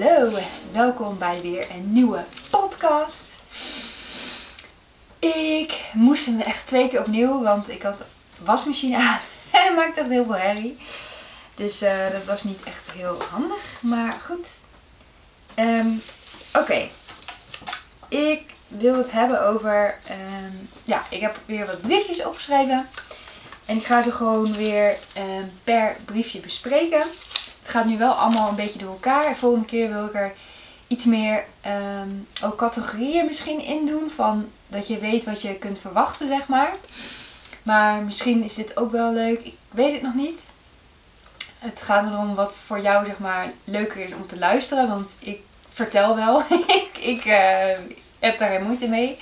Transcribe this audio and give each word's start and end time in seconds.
Hallo, 0.00 0.38
welkom 0.72 1.18
bij 1.18 1.40
weer 1.40 1.70
een 1.70 1.92
nieuwe 1.92 2.24
podcast. 2.50 3.24
Ik 5.18 5.80
moest 5.92 6.26
hem 6.26 6.40
echt 6.40 6.66
twee 6.66 6.88
keer 6.88 7.00
opnieuw, 7.00 7.42
want 7.42 7.68
ik 7.68 7.82
had 7.82 7.98
de 7.98 8.04
wasmachine 8.44 8.96
aan 8.96 9.18
en 9.60 9.64
dat 9.66 9.76
maakte 9.76 10.00
echt 10.00 10.08
heel 10.10 10.24
veel 10.24 10.36
herrie. 10.36 10.78
Dus 11.54 11.80
eh, 11.80 12.10
dat 12.12 12.24
was 12.24 12.42
niet 12.42 12.62
echt 12.64 12.90
heel 12.90 13.22
handig, 13.30 13.62
maar 13.80 14.20
goed. 14.24 14.46
Ehm, 15.54 15.88
Oké, 16.54 16.88
ik 18.08 18.42
wil 18.68 18.96
het 18.96 19.12
hebben 19.12 19.42
over. 19.46 19.98
ehm, 20.06 20.54
ja, 20.84 21.04
ik 21.08 21.20
heb 21.20 21.36
weer 21.46 21.66
wat 21.66 21.80
briefjes 21.80 22.24
opgeschreven. 22.24 22.88
En 23.66 23.76
ik 23.76 23.86
ga 23.86 24.02
ze 24.02 24.12
gewoon 24.12 24.52
weer 24.52 24.96
ehm, 25.12 25.44
per 25.64 25.96
briefje 26.04 26.40
bespreken. 26.40 27.02
Gaat 27.70 27.84
nu 27.84 27.98
wel 27.98 28.12
allemaal 28.12 28.48
een 28.48 28.54
beetje 28.54 28.78
door 28.78 28.90
elkaar. 28.90 29.36
Volgende 29.36 29.66
keer 29.66 29.92
wil 29.92 30.06
ik 30.06 30.14
er 30.14 30.32
iets 30.86 31.04
meer 31.04 31.44
ehm, 31.60 32.08
ook 32.44 32.56
categorieën 32.56 33.26
misschien 33.26 33.60
in 33.60 33.86
doen. 33.86 34.10
Van 34.14 34.50
dat 34.66 34.86
je 34.86 34.98
weet 34.98 35.24
wat 35.24 35.42
je 35.42 35.54
kunt 35.54 35.78
verwachten, 35.78 36.28
zeg 36.28 36.46
maar. 36.48 36.72
Maar 37.62 38.02
misschien 38.02 38.42
is 38.44 38.54
dit 38.54 38.76
ook 38.76 38.92
wel 38.92 39.12
leuk. 39.12 39.40
Ik 39.40 39.54
weet 39.70 39.92
het 39.92 40.02
nog 40.02 40.14
niet. 40.14 40.40
Het 41.58 41.82
gaat 41.82 42.12
erom 42.12 42.34
wat 42.34 42.54
voor 42.66 42.80
jou 42.80 43.06
zeg 43.06 43.18
maar 43.18 43.52
leuker 43.64 44.00
is 44.00 44.14
om 44.14 44.26
te 44.26 44.38
luisteren. 44.38 44.88
Want 44.88 45.16
ik 45.20 45.40
vertel 45.72 46.16
wel. 46.16 46.42
ik 46.80 46.98
ik 47.00 47.24
eh, 47.24 47.78
heb 48.18 48.38
daar 48.38 48.50
geen 48.50 48.62
moeite 48.62 48.88
mee. 48.88 49.18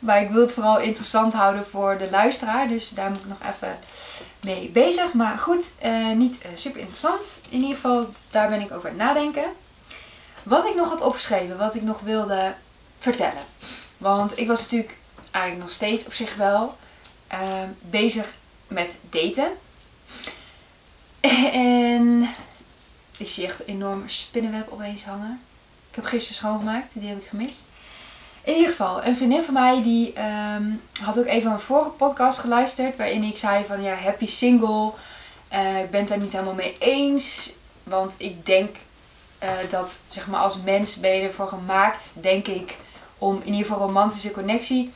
Maar 0.00 0.22
ik 0.22 0.30
wil 0.30 0.40
het 0.40 0.52
vooral 0.52 0.80
interessant 0.80 1.32
houden 1.32 1.66
voor 1.66 1.98
de 1.98 2.10
luisteraar. 2.10 2.68
Dus 2.68 2.88
daar 2.88 3.10
moet 3.10 3.20
ik 3.20 3.28
nog 3.28 3.40
even 3.52 3.78
mee 4.40 4.68
bezig. 4.68 5.12
Maar 5.12 5.38
goed, 5.38 5.72
eh, 5.78 6.10
niet 6.10 6.38
eh, 6.38 6.50
super 6.54 6.80
interessant. 6.80 7.42
In 7.48 7.60
ieder 7.60 7.74
geval, 7.74 8.08
daar 8.30 8.48
ben 8.48 8.60
ik 8.60 8.72
over 8.72 8.90
aan 8.90 8.98
het 8.98 9.04
nadenken. 9.04 9.44
Wat 10.42 10.66
ik 10.66 10.74
nog 10.74 10.88
had 10.88 11.00
opgeschreven, 11.00 11.58
wat 11.58 11.74
ik 11.74 11.82
nog 11.82 12.00
wilde 12.00 12.54
vertellen. 12.98 13.42
Want 13.98 14.38
ik 14.38 14.46
was 14.46 14.60
natuurlijk 14.60 14.96
eigenlijk 15.30 15.64
nog 15.64 15.74
steeds 15.74 16.06
op 16.06 16.12
zich 16.12 16.34
wel 16.34 16.76
eh, 17.26 17.62
bezig 17.80 18.34
met 18.68 18.90
daten. 19.10 19.48
En 21.52 22.28
ik 23.18 23.28
zie 23.28 23.46
echt 23.46 23.60
een 23.60 23.74
enorm 23.74 24.08
spinnenweb 24.08 24.72
opeens 24.72 25.04
hangen. 25.04 25.40
Ik 25.90 25.96
heb 25.96 26.04
gisteren 26.04 26.36
schoongemaakt, 26.36 26.92
die 26.92 27.08
heb 27.08 27.20
ik 27.20 27.28
gemist. 27.28 27.60
In 28.44 28.54
ieder 28.54 28.70
geval, 28.70 29.04
een 29.04 29.16
vriendin 29.16 29.42
van 29.42 29.54
mij 29.54 29.82
die 29.82 30.12
ehm, 30.12 30.64
had 31.02 31.18
ook 31.18 31.26
even 31.26 31.50
een 31.52 31.60
vorige 31.60 31.90
podcast 31.90 32.38
geluisterd. 32.38 32.96
Waarin 32.96 33.22
ik 33.22 33.38
zei 33.38 33.64
van 33.64 33.82
ja, 33.82 33.94
happy 33.94 34.26
single. 34.26 34.92
Eh, 35.48 35.80
ik 35.80 35.90
ben 35.90 36.00
het 36.00 36.08
daar 36.08 36.18
niet 36.18 36.32
helemaal 36.32 36.54
mee 36.54 36.76
eens. 36.78 37.52
Want 37.82 38.14
ik 38.16 38.46
denk 38.46 38.76
eh, 39.38 39.50
dat 39.70 39.98
zeg 40.08 40.26
maar 40.26 40.40
als 40.40 40.60
mens 40.64 41.00
ben 41.00 41.10
je 41.10 41.26
ervoor 41.26 41.48
gemaakt, 41.48 42.14
denk 42.22 42.46
ik, 42.46 42.76
om 43.18 43.40
in 43.44 43.52
ieder 43.52 43.66
geval 43.66 43.86
romantische 43.86 44.30
connectie 44.30 44.92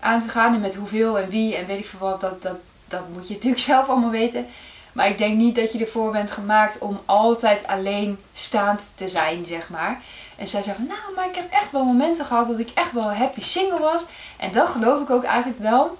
aan 0.00 0.22
te 0.22 0.28
gaan. 0.28 0.54
En 0.54 0.60
met 0.60 0.74
hoeveel 0.74 1.18
en 1.18 1.28
wie 1.28 1.56
en 1.56 1.66
weet 1.66 1.78
ik 1.78 1.86
veel 1.86 1.98
wat, 1.98 2.20
dat, 2.20 2.42
dat, 2.42 2.56
dat 2.88 3.08
moet 3.08 3.28
je 3.28 3.34
natuurlijk 3.34 3.62
zelf 3.62 3.88
allemaal 3.88 4.10
weten. 4.10 4.46
Maar 4.92 5.08
ik 5.08 5.18
denk 5.18 5.36
niet 5.36 5.54
dat 5.54 5.72
je 5.72 5.78
ervoor 5.78 6.12
bent 6.12 6.30
gemaakt 6.30 6.78
om 6.78 7.00
altijd 7.04 7.66
alleen 7.66 8.18
staand 8.32 8.80
te 8.94 9.08
zijn, 9.08 9.44
zeg 9.44 9.68
maar. 9.68 10.00
En 10.38 10.48
zij 10.48 10.62
zei 10.62 10.76
van, 10.76 10.86
nou, 10.86 11.14
maar 11.14 11.28
ik 11.28 11.34
heb 11.34 11.52
echt 11.52 11.72
wel 11.72 11.84
momenten 11.84 12.24
gehad 12.24 12.48
dat 12.48 12.58
ik 12.58 12.70
echt 12.74 12.92
wel 12.92 13.12
happy 13.12 13.40
single 13.40 13.78
was. 13.78 14.04
En 14.36 14.52
dat 14.52 14.68
geloof 14.68 15.02
ik 15.02 15.10
ook 15.10 15.24
eigenlijk 15.24 15.60
wel. 15.60 15.98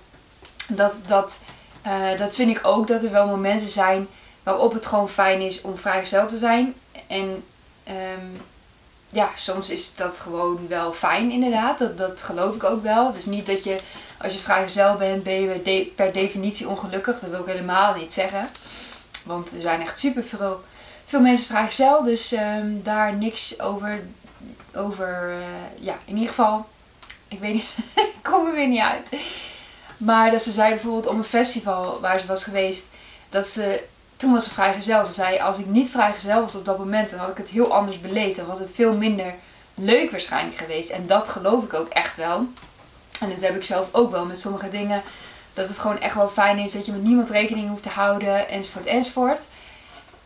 Dat, 0.68 1.00
dat, 1.06 1.38
eh, 1.82 2.18
dat 2.18 2.34
vind 2.34 2.50
ik 2.56 2.66
ook, 2.66 2.86
dat 2.86 3.02
er 3.02 3.10
wel 3.10 3.26
momenten 3.26 3.68
zijn 3.68 4.08
waarop 4.42 4.72
het 4.72 4.86
gewoon 4.86 5.08
fijn 5.08 5.40
is 5.40 5.60
om 5.60 5.76
vrijgezel 5.76 6.28
te 6.28 6.38
zijn. 6.38 6.74
En 7.06 7.44
ehm, 7.84 8.26
ja, 9.08 9.30
soms 9.34 9.70
is 9.70 9.94
dat 9.94 10.18
gewoon 10.18 10.68
wel 10.68 10.92
fijn 10.92 11.30
inderdaad. 11.30 11.78
Dat, 11.78 11.98
dat 11.98 12.22
geloof 12.22 12.54
ik 12.54 12.64
ook 12.64 12.82
wel. 12.82 13.06
Het 13.06 13.16
is 13.16 13.26
niet 13.26 13.46
dat 13.46 13.64
je, 13.64 13.76
als 14.18 14.34
je 14.34 14.38
vrijgezel 14.38 14.94
bent, 14.94 15.22
ben 15.22 15.40
je 15.40 15.92
per 15.96 16.12
definitie 16.12 16.68
ongelukkig. 16.68 17.20
Dat 17.20 17.30
wil 17.30 17.40
ik 17.40 17.46
helemaal 17.46 17.94
niet 17.94 18.12
zeggen. 18.12 18.48
Want 19.24 19.52
er 19.52 19.60
zijn 19.60 19.80
echt 19.80 19.98
super 19.98 20.24
veel, 20.24 20.62
veel 21.04 21.20
mensen 21.20 21.46
vrijgezel. 21.46 22.02
Dus 22.02 22.32
ehm, 22.32 22.66
daar 22.82 23.12
niks 23.14 23.60
over. 23.60 24.02
Over 24.74 25.30
eh, 25.30 25.84
ja, 25.84 25.98
in 26.04 26.14
ieder 26.14 26.28
geval. 26.28 26.66
Ik 27.28 27.40
weet 27.40 27.54
niet, 27.54 27.68
ik 28.14 28.14
kom 28.22 28.46
er 28.46 28.54
weer 28.54 28.68
niet 28.68 28.80
uit. 28.80 29.08
Maar 29.96 30.30
dat 30.30 30.42
ze 30.42 30.50
zei 30.50 30.70
bijvoorbeeld 30.70 31.06
op 31.06 31.16
een 31.16 31.24
festival 31.24 32.00
waar 32.00 32.20
ze 32.20 32.26
was 32.26 32.44
geweest. 32.44 32.86
Dat 33.28 33.46
ze, 33.46 33.84
toen 34.16 34.32
was 34.32 34.44
ze 34.44 34.50
vrijgezel. 34.50 35.04
Ze 35.04 35.12
zei, 35.12 35.38
als 35.38 35.58
ik 35.58 35.66
niet 35.66 35.90
vrijgezel 35.90 36.40
was 36.40 36.54
op 36.54 36.64
dat 36.64 36.78
moment, 36.78 37.10
dan 37.10 37.18
had 37.18 37.30
ik 37.30 37.36
het 37.36 37.48
heel 37.48 37.74
anders 37.74 38.00
beleefd. 38.00 38.36
Dan 38.36 38.46
was 38.46 38.58
het 38.58 38.72
veel 38.74 38.94
minder 38.94 39.34
leuk 39.74 40.10
waarschijnlijk 40.10 40.56
geweest. 40.56 40.90
En 40.90 41.06
dat 41.06 41.28
geloof 41.28 41.64
ik 41.64 41.74
ook 41.74 41.88
echt 41.88 42.16
wel. 42.16 42.46
En 43.20 43.28
dat 43.28 43.40
heb 43.40 43.56
ik 43.56 43.64
zelf 43.64 43.88
ook 43.92 44.10
wel 44.10 44.24
met 44.24 44.40
sommige 44.40 44.70
dingen. 44.70 45.02
Dat 45.52 45.68
het 45.68 45.78
gewoon 45.78 46.00
echt 46.00 46.14
wel 46.14 46.28
fijn 46.28 46.58
is 46.58 46.72
dat 46.72 46.86
je 46.86 46.92
met 46.92 47.02
niemand 47.02 47.30
rekening 47.30 47.68
hoeft 47.68 47.82
te 47.82 47.88
houden, 47.88 48.48
enzovoort, 48.48 48.86
enzovoort. 48.86 49.40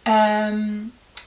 Ehm, 0.03 0.69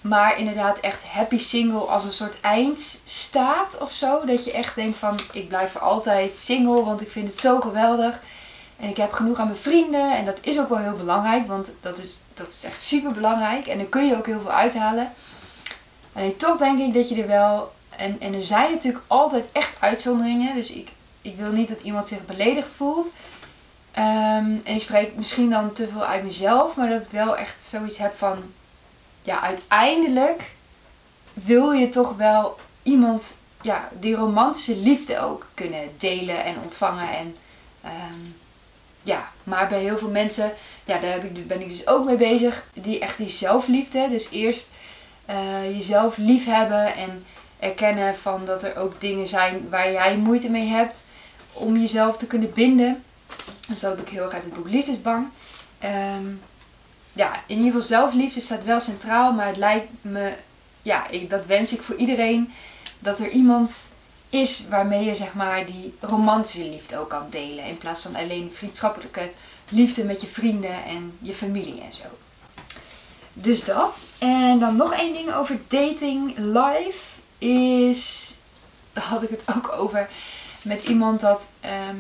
maar 0.08 0.40
inderdaad 0.40 0.80
echt 0.80 1.04
happy 1.04 1.40
single 1.40 1.80
als 1.80 2.04
een 2.04 2.12
soort 2.12 2.42
eindstaat 2.42 3.78
of 3.78 3.92
zo. 3.92 4.26
Dat 4.26 4.46
je 4.46 4.52
echt 4.52 4.76
denkt 4.76 4.98
van, 4.98 5.20
ik 5.32 5.48
blijf 5.48 5.72
voor 5.72 5.82
altijd 5.82 6.38
single, 6.38 6.84
want 6.84 7.02
ik 7.02 7.12
vind 7.12 7.32
het 7.32 7.42
zo 7.42 7.60
geweldig. 7.60 8.20
En 8.78 8.90
ik 8.90 8.98
heb 8.98 9.14
genoeg 9.14 9.38
aan 9.38 9.48
mijn 9.48 9.60
vrienden. 9.60 10.18
En 10.18 10.26
dat 10.26 10.38
is 10.42 10.60
ook 10.60 10.70
wel 10.70 10.78
heel 10.78 10.96
belangrijk, 10.98 11.48
want 11.48 11.70
dat 11.82 11.98
is, 11.98 12.20
dat 12.34 12.48
is 12.48 12.64
echt 12.64 12.82
super 12.82 13.12
belangrijk. 13.12 13.68
En 13.68 13.78
daar 13.78 13.88
kun 13.88 14.06
je 14.06 14.16
ook 14.16 14.26
heel 14.26 14.42
veel 14.42 14.52
uithalen. 14.52 15.14
Alleen 16.14 16.38
toch 16.38 16.58
denk 16.58 16.80
ik 16.80 16.94
dat 16.94 17.10
je 17.10 17.22
er 17.22 17.28
wel... 17.28 17.74
En, 17.90 18.20
en 18.20 18.34
er 18.34 18.44
zijn 18.44 18.72
natuurlijk 18.72 19.04
altijd 19.08 19.52
echt 19.52 19.74
uitzonderingen. 19.80 20.56
Dus 20.56 20.72
ik, 20.72 20.90
ik 21.22 21.38
wil 21.38 21.52
niet 21.52 21.68
dat 21.68 21.82
iemand 21.82 22.08
zich 22.08 22.26
beledigd 22.26 22.72
voelt. 22.76 23.08
Ehm, 23.92 24.56
en 24.64 24.76
ik 24.76 24.82
spreek 24.82 25.16
misschien 25.16 25.50
dan 25.50 25.74
te 25.74 25.88
veel 25.88 26.06
uit 26.06 26.24
mezelf, 26.24 26.76
maar 26.76 26.90
dat 26.90 27.04
ik 27.04 27.12
wel 27.12 27.38
echt 27.38 27.66
zoiets 27.66 27.98
heb 27.98 28.18
van, 28.18 28.44
ja, 29.26 29.42
uiteindelijk 29.42 30.52
wil 31.34 31.72
je 31.72 31.90
toch 31.90 32.16
wel 32.16 32.60
iemand, 32.84 33.24
ja, 33.62 33.90
die 34.00 34.16
romantische 34.16 34.78
liefde 34.78 35.20
ook 35.20 35.46
kunnen 35.54 35.90
delen 35.98 36.44
en 36.44 36.56
ontvangen. 36.64 37.10
En 37.10 37.36
ehm, 37.82 38.20
ja, 39.04 39.32
maar 39.44 39.68
bij 39.68 39.80
heel 39.80 39.98
veel 39.98 40.10
mensen, 40.10 40.54
ja, 40.86 40.98
daar 40.98 41.12
heb 41.12 41.24
ik, 41.24 41.48
ben 41.48 41.62
ik 41.62 41.70
dus 41.70 41.88
ook 41.88 42.06
mee 42.06 42.18
bezig, 42.18 42.66
die 42.74 43.00
echt 43.00 43.18
die 43.18 43.30
zelfliefde. 43.30 44.08
Dus 44.10 44.30
eerst 44.30 44.70
eh, 45.26 45.76
jezelf 45.76 46.18
lief 46.18 46.46
hebben 46.46 46.96
en 46.96 47.26
erkennen 47.60 48.16
van 48.16 48.46
dat 48.46 48.64
er 48.64 48.78
ook 48.78 49.02
dingen 49.02 49.28
zijn 49.28 49.70
waar 49.70 49.92
jij 49.92 50.18
moeite 50.18 50.50
mee 50.50 50.68
hebt 50.68 51.06
om 51.54 51.78
jezelf 51.78 52.18
te 52.18 52.28
kunnen 52.28 52.54
binden. 52.54 53.04
Dus 53.68 53.80
dat 53.80 53.98
heb 53.98 54.08
ik 54.08 54.14
heel 54.14 54.24
erg 54.24 54.34
uit 54.34 54.44
het 54.44 54.54
boek 54.54 54.70
Liefdesbang. 54.70 55.28
Ehm, 55.80 56.26
ja, 57.16 57.44
in 57.48 57.58
ieder 57.58 57.72
geval 57.72 57.88
zelfliefde 57.88 58.40
staat 58.40 58.64
wel 58.64 58.80
centraal, 58.80 59.34
maar 59.34 59.48
het 59.48 59.58
lijkt 59.58 59.92
me, 60.02 60.34
ja, 60.82 61.08
ik, 61.08 61.30
dat 61.30 61.46
wens 61.46 61.74
ik 61.74 61.82
voor 61.82 61.96
iedereen, 61.96 62.54
dat 63.00 63.20
er 63.20 63.30
iemand 63.30 63.90
is 64.30 64.66
waarmee 64.70 65.06
je 65.06 65.16
zeg 65.16 65.34
maar 65.34 65.66
die 65.66 65.96
romantische 66.00 66.70
liefde 66.70 66.98
ook 66.98 67.10
kan 67.10 67.28
delen. 67.30 67.66
In 67.66 67.78
plaats 67.78 68.02
van 68.02 68.16
alleen 68.16 68.52
vriendschappelijke 68.54 69.32
liefde 69.70 70.04
met 70.04 70.22
je 70.22 70.28
vrienden 70.28 70.84
en 70.86 71.18
je 71.20 71.34
familie 71.34 71.82
en 71.82 71.94
zo. 71.94 72.04
Dus 73.34 73.64
dat. 73.64 74.06
En 74.18 74.60
dan 74.60 74.76
nog 74.76 74.94
één 74.94 75.14
ding 75.14 75.34
over 75.34 75.60
dating 75.68 76.38
live 76.38 77.00
is, 77.38 78.34
daar 78.94 79.04
had 79.04 79.24
ik 79.24 79.30
het 79.30 79.44
ook 79.56 79.72
over 79.72 80.10
met 80.62 80.84
iemand 80.84 81.20
dat 81.20 81.48
ehm, 81.60 81.98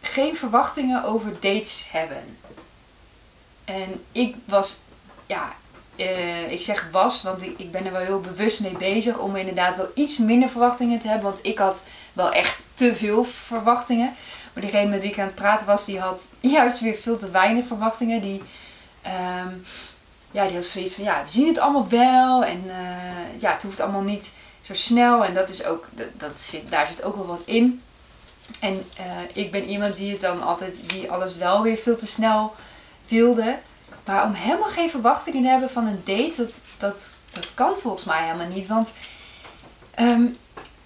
geen 0.00 0.36
verwachtingen 0.36 1.04
over 1.04 1.32
dates 1.40 1.86
hebben. 1.90 2.36
En 3.64 4.02
ik 4.12 4.36
was, 4.44 4.76
ja, 5.26 5.54
eh, 5.96 6.52
ik 6.52 6.60
zeg 6.60 6.88
was, 6.90 7.22
want 7.22 7.42
ik, 7.42 7.70
ben 7.70 7.86
er 7.86 7.92
wel 7.92 8.00
heel 8.00 8.20
bewust 8.20 8.60
mee 8.60 8.76
bezig 8.76 9.18
om 9.18 9.36
inderdaad 9.36 9.76
wel 9.76 9.90
iets 9.94 10.18
minder 10.18 10.48
verwachtingen 10.48 10.98
te 10.98 11.08
hebben. 11.08 11.32
Want 11.32 11.44
ik 11.44 11.58
had 11.58 11.82
wel 12.12 12.32
echt 12.32 12.62
te 12.74 12.94
veel 12.94 13.24
verwachtingen. 13.24 14.14
Maar 14.52 14.62
diegene 14.62 14.88
met 14.88 15.00
wie 15.00 15.10
ik 15.10 15.18
aan 15.18 15.26
het 15.26 15.34
praten 15.34 15.66
was, 15.66 15.84
die 15.84 16.00
had 16.00 16.30
juist 16.40 16.80
weer 16.80 16.94
veel 16.94 17.16
te 17.16 17.30
weinig 17.30 17.66
verwachtingen. 17.66 18.20
Die, 18.20 18.42
ehm, 19.02 19.48
ja, 20.30 20.46
die 20.46 20.54
had 20.54 20.64
zoiets 20.64 20.94
van, 20.94 21.04
ja, 21.04 21.22
we 21.24 21.30
zien 21.30 21.48
het 21.48 21.58
allemaal 21.58 21.88
wel. 21.88 22.44
En 22.44 22.64
eh, 22.68 23.40
ja, 23.40 23.52
het 23.52 23.62
hoeft 23.62 23.80
allemaal 23.80 24.02
niet 24.02 24.32
zo 24.62 24.74
snel. 24.74 25.24
En 25.24 25.34
dat 25.34 25.48
is 25.48 25.64
ook, 25.64 25.86
dat 26.16 26.40
zit, 26.40 26.70
daar 26.70 26.86
zit 26.88 27.02
ook 27.02 27.16
wel 27.16 27.26
wat 27.26 27.42
in. 27.44 27.82
En 28.60 28.86
eh, 28.96 29.04
ik 29.32 29.50
ben 29.50 29.64
iemand 29.64 29.96
die 29.96 30.12
het 30.12 30.20
dan 30.20 30.42
altijd, 30.42 30.74
die 30.86 31.10
alles 31.10 31.36
wel 31.36 31.62
weer 31.62 31.76
veel 31.76 31.96
te 31.96 32.06
snel 32.06 32.54
wilde. 33.08 33.58
Maar 34.04 34.24
om 34.24 34.32
helemaal 34.32 34.68
geen 34.68 34.90
verwachtingen 34.90 35.42
te 35.42 35.48
hebben 35.48 35.70
van 35.70 35.86
een 35.86 36.02
date, 36.04 36.32
dat, 36.36 36.52
dat, 36.78 36.96
dat 37.32 37.54
kan 37.54 37.72
volgens 37.80 38.04
mij 38.04 38.22
helemaal 38.22 38.48
niet. 38.48 38.66
Want 38.66 38.88
ehm, 39.94 40.24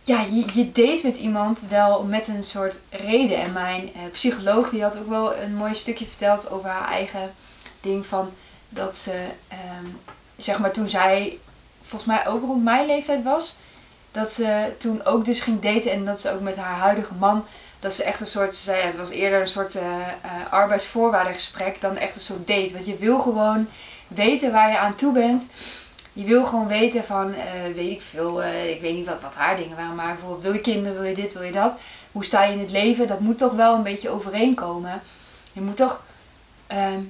ja, 0.03 0.21
je, 0.21 0.45
je 0.53 0.73
date 0.73 1.01
met 1.03 1.19
iemand 1.19 1.61
wel 1.69 2.03
met 2.03 2.29
een 2.29 2.45
soort 2.45 2.81
reden. 2.91 3.39
En 3.43 3.53
mijn 3.53 3.95
eh, 3.95 4.01
psycholoog 4.13 4.71
die 4.71 4.83
had 4.83 4.99
ook 4.99 5.09
wel 5.09 5.37
een 5.37 5.55
mooi 5.55 5.75
stukje 5.75 6.07
verteld 6.07 6.51
over 6.51 6.69
haar 6.69 6.89
eigen 6.91 7.35
ding 7.81 8.07
van 8.07 8.31
dat 8.69 8.97
ze, 8.97 9.25
ehm, 9.49 9.87
zeg 10.37 10.59
maar 10.59 10.73
toen 10.73 10.89
zij 10.89 11.39
volgens 11.83 12.05
mij 12.05 12.27
ook 12.27 12.43
rond 12.43 12.65
mijn 12.65 12.87
leeftijd 12.87 13.23
was. 13.23 13.57
Dat 14.11 14.33
ze 14.33 14.75
toen 14.79 15.05
ook 15.05 15.25
dus 15.25 15.41
ging 15.41 15.61
daten 15.61 15.93
en 15.93 16.05
dat 16.05 16.21
ze 16.21 16.33
ook 16.33 16.41
met 16.41 16.57
haar 16.57 16.77
huidige 16.79 17.15
man, 17.15 17.45
dat 17.81 17.95
ze 17.95 18.05
echt 18.05 18.21
een 18.21 18.27
soort, 18.27 18.57
ze 18.57 18.63
zei, 18.63 18.83
het 18.83 18.97
was 18.97 19.11
eerder 19.11 19.41
een 19.41 19.49
soort 19.49 19.77
uh, 19.77 19.83
uh, 19.83 20.53
arbeidsvoorwaardengesprek 20.53 21.81
dan 21.81 21.97
echt 21.97 22.15
een 22.15 22.21
soort 22.21 22.47
date. 22.47 22.73
Want 22.73 22.87
je 22.87 22.97
wil 22.97 23.21
gewoon 23.21 23.69
weten 24.09 24.53
waar 24.53 24.71
je 24.71 24.79
aan 24.79 24.95
toe 24.95 25.13
bent. 25.13 25.47
Je 26.13 26.25
wil 26.25 26.45
gewoon 26.45 26.69
weten 26.69 27.05
van, 27.05 27.31
uh, 27.31 27.75
weet 27.75 27.91
ik 27.91 28.01
veel, 28.01 28.43
ik 28.45 28.81
weet 28.81 28.95
niet 28.95 29.07
wat, 29.07 29.21
wat 29.23 29.35
haar 29.35 29.57
dingen 29.57 29.77
waren, 29.77 29.95
maar 29.95 30.13
bijvoorbeeld 30.13 30.43
wil 30.43 30.53
je 30.53 30.61
kinderen, 30.61 31.01
wil 31.01 31.09
je 31.09 31.15
dit, 31.15 31.33
wil 31.33 31.43
je 31.43 31.53
dat. 31.53 31.73
Hoe 32.13 32.25
sta 32.25 32.45
je 32.45 32.53
in 32.53 32.59
het 32.59 32.71
leven? 32.71 33.09
Dat 33.09 33.21
moet 33.21 33.39
toch 33.39 33.53
wel 33.53 33.75
een 33.75 33.83
beetje 33.83 34.09
overeenkomen. 34.09 35.03
Je 35.53 35.61
moet 35.61 35.77
toch 35.77 36.03
ehm, 36.67 37.01